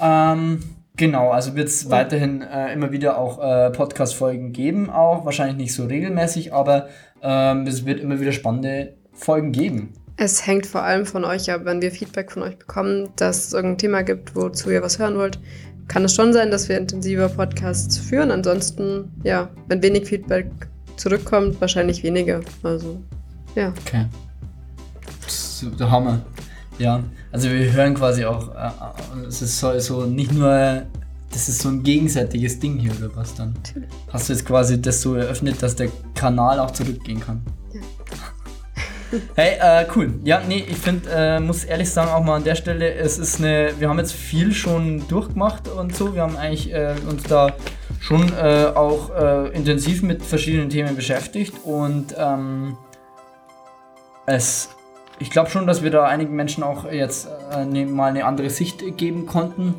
Ähm, 0.00 0.60
genau, 0.96 1.32
also 1.32 1.56
wird 1.56 1.66
es 1.66 1.90
weiterhin 1.90 2.40
äh, 2.42 2.72
immer 2.72 2.92
wieder 2.92 3.18
auch 3.18 3.40
äh, 3.42 3.70
Podcast-Folgen 3.70 4.52
geben, 4.52 4.90
auch 4.90 5.24
wahrscheinlich 5.24 5.56
nicht 5.56 5.74
so 5.74 5.86
regelmäßig, 5.86 6.52
aber 6.54 6.86
ähm, 7.20 7.66
es 7.66 7.84
wird 7.84 7.98
immer 7.98 8.20
wieder 8.20 8.30
spannende 8.30 8.94
Folgen 9.12 9.50
geben. 9.50 9.92
Es 10.16 10.46
hängt 10.46 10.66
vor 10.66 10.84
allem 10.84 11.04
von 11.04 11.24
euch 11.24 11.50
ab, 11.50 11.62
wenn 11.64 11.82
wir 11.82 11.90
Feedback 11.90 12.30
von 12.30 12.44
euch 12.44 12.58
bekommen, 12.58 13.08
dass 13.16 13.48
es 13.48 13.52
irgendein 13.54 13.78
Thema 13.78 14.02
gibt, 14.02 14.36
wozu 14.36 14.70
ihr 14.70 14.82
was 14.82 15.00
hören 15.00 15.18
wollt. 15.18 15.40
Kann 15.88 16.04
es 16.04 16.14
schon 16.14 16.32
sein, 16.32 16.52
dass 16.52 16.68
wir 16.68 16.78
intensiver 16.78 17.28
Podcasts 17.28 17.98
führen. 17.98 18.30
Ansonsten, 18.30 19.10
ja, 19.24 19.48
wenn 19.66 19.82
wenig 19.82 20.06
Feedback 20.06 20.46
zurückkommt, 20.98 21.60
wahrscheinlich 21.60 22.02
weniger. 22.02 22.40
Also, 22.62 23.00
ja. 23.54 23.72
Okay. 23.84 24.06
Der 25.78 25.90
Hammer. 25.90 26.20
Ja, 26.78 27.02
also 27.32 27.50
wir 27.50 27.72
hören 27.72 27.94
quasi 27.94 28.24
auch, 28.24 28.54
äh, 28.54 28.68
äh, 28.68 29.26
es 29.26 29.42
ist 29.42 29.58
so, 29.58 29.76
so 29.80 30.06
nicht 30.06 30.32
nur, 30.32 30.82
das 31.32 31.48
ist 31.48 31.60
so 31.60 31.68
ein 31.68 31.82
gegenseitiges 31.82 32.60
Ding 32.60 32.78
hier 32.78 32.92
oder 32.96 33.14
was 33.16 33.34
dann? 33.34 33.54
Natürlich. 33.54 33.88
Hast 34.12 34.28
du 34.28 34.32
jetzt 34.32 34.46
quasi 34.46 34.80
das 34.80 35.02
so 35.02 35.14
eröffnet, 35.14 35.60
dass 35.60 35.74
der 35.74 35.88
Kanal 36.14 36.60
auch 36.60 36.70
zurückgehen 36.70 37.20
kann? 37.20 37.42
Ja. 37.72 37.80
Hey, 39.36 39.56
äh, 39.58 39.86
cool. 39.96 40.20
Ja, 40.24 40.42
nee, 40.46 40.62
ich 40.68 40.76
finde, 40.76 41.08
äh, 41.10 41.40
muss 41.40 41.64
ehrlich 41.64 41.88
sagen, 41.90 42.10
auch 42.10 42.22
mal 42.22 42.36
an 42.36 42.44
der 42.44 42.56
Stelle, 42.56 42.92
es 42.92 43.18
ist 43.18 43.38
eine, 43.38 43.72
wir 43.78 43.88
haben 43.88 43.98
jetzt 43.98 44.12
viel 44.12 44.52
schon 44.52 45.08
durchgemacht 45.08 45.66
und 45.66 45.96
so. 45.96 46.14
Wir 46.14 46.20
haben 46.20 46.36
eigentlich 46.36 46.74
äh, 46.74 46.94
uns 47.08 47.22
da 47.22 47.54
schon 48.08 48.32
äh, 48.32 48.72
auch 48.74 49.10
äh, 49.10 49.48
intensiv 49.48 50.02
mit 50.02 50.22
verschiedenen 50.22 50.70
Themen 50.70 50.96
beschäftigt 50.96 51.54
und 51.62 52.14
ähm, 52.16 52.78
es, 54.24 54.70
ich 55.18 55.30
glaube 55.30 55.50
schon, 55.50 55.66
dass 55.66 55.82
wir 55.82 55.90
da 55.90 56.04
einigen 56.04 56.34
Menschen 56.34 56.62
auch 56.62 56.90
jetzt 56.90 57.28
äh, 57.52 57.66
ne, 57.66 57.84
mal 57.84 58.06
eine 58.06 58.24
andere 58.24 58.48
Sicht 58.48 58.96
geben 58.96 59.26
konnten. 59.26 59.74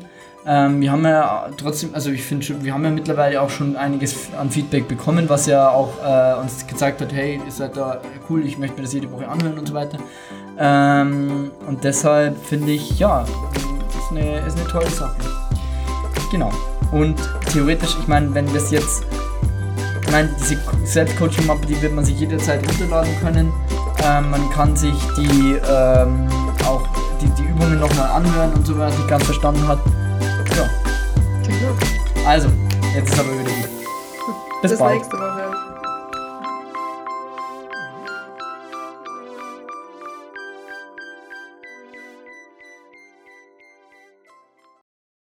Ähm, 0.46 0.80
wir 0.80 0.92
haben 0.92 1.04
ja 1.04 1.50
trotzdem, 1.56 1.92
also 1.92 2.10
ich 2.10 2.22
finde 2.22 2.62
wir 2.62 2.72
haben 2.72 2.84
ja 2.84 2.90
mittlerweile 2.90 3.42
auch 3.42 3.50
schon 3.50 3.74
einiges 3.74 4.32
an 4.40 4.48
Feedback 4.48 4.86
bekommen, 4.86 5.28
was 5.28 5.46
ja 5.46 5.68
auch 5.68 5.94
äh, 6.00 6.40
uns 6.40 6.64
gezeigt 6.68 7.00
hat, 7.00 7.12
hey, 7.12 7.40
ihr 7.44 7.50
seid 7.50 7.76
da 7.76 8.00
cool, 8.28 8.46
ich 8.46 8.58
möchte 8.58 8.76
mir 8.76 8.82
das 8.82 8.92
jede 8.92 9.10
Woche 9.10 9.26
anhören 9.26 9.58
und 9.58 9.66
so 9.66 9.74
weiter. 9.74 9.98
Ähm, 10.56 11.50
und 11.66 11.82
deshalb 11.82 12.38
finde 12.46 12.70
ich, 12.70 12.96
ja, 12.96 13.22
ist 13.22 14.10
eine, 14.12 14.38
ist 14.46 14.56
eine 14.56 14.68
tolle 14.68 14.88
Sache. 14.88 15.16
Genau. 16.30 16.52
Und 16.92 17.16
theoretisch, 17.52 17.96
ich 18.00 18.08
meine, 18.08 18.32
wenn 18.34 18.52
das 18.52 18.70
jetzt, 18.70 19.04
ich 20.02 20.10
meine, 20.10 20.28
diese 20.40 20.58
Selbstcoaching-Mappe, 20.84 21.66
die 21.66 21.80
wird 21.80 21.94
man 21.94 22.04
sich 22.04 22.18
jederzeit 22.18 22.66
runterladen 22.68 23.12
können. 23.20 23.52
Ähm, 24.02 24.30
man 24.30 24.50
kann 24.50 24.74
sich 24.76 24.94
die 25.16 25.56
ähm, 25.70 26.28
auch 26.66 26.82
die, 27.20 27.28
die 27.30 27.44
Übungen 27.44 27.78
nochmal 27.78 28.10
anhören 28.10 28.52
und 28.54 28.66
so, 28.66 28.72
wenn 28.72 28.80
man 28.80 28.88
es 28.88 28.96
nicht 28.96 29.08
ganz 29.08 29.24
verstanden 29.24 29.66
hat. 29.68 29.78
Ja. 30.56 30.68
Also, 32.26 32.48
jetzt 32.94 33.12
ist 33.12 33.20
aber 33.20 33.32
wieder 33.32 33.44
gut. 33.44 33.68
Bis, 34.62 34.70
Bis 34.70 34.78
bald. 34.78 34.94
nächste 34.94 35.16
Woche. 35.16 35.29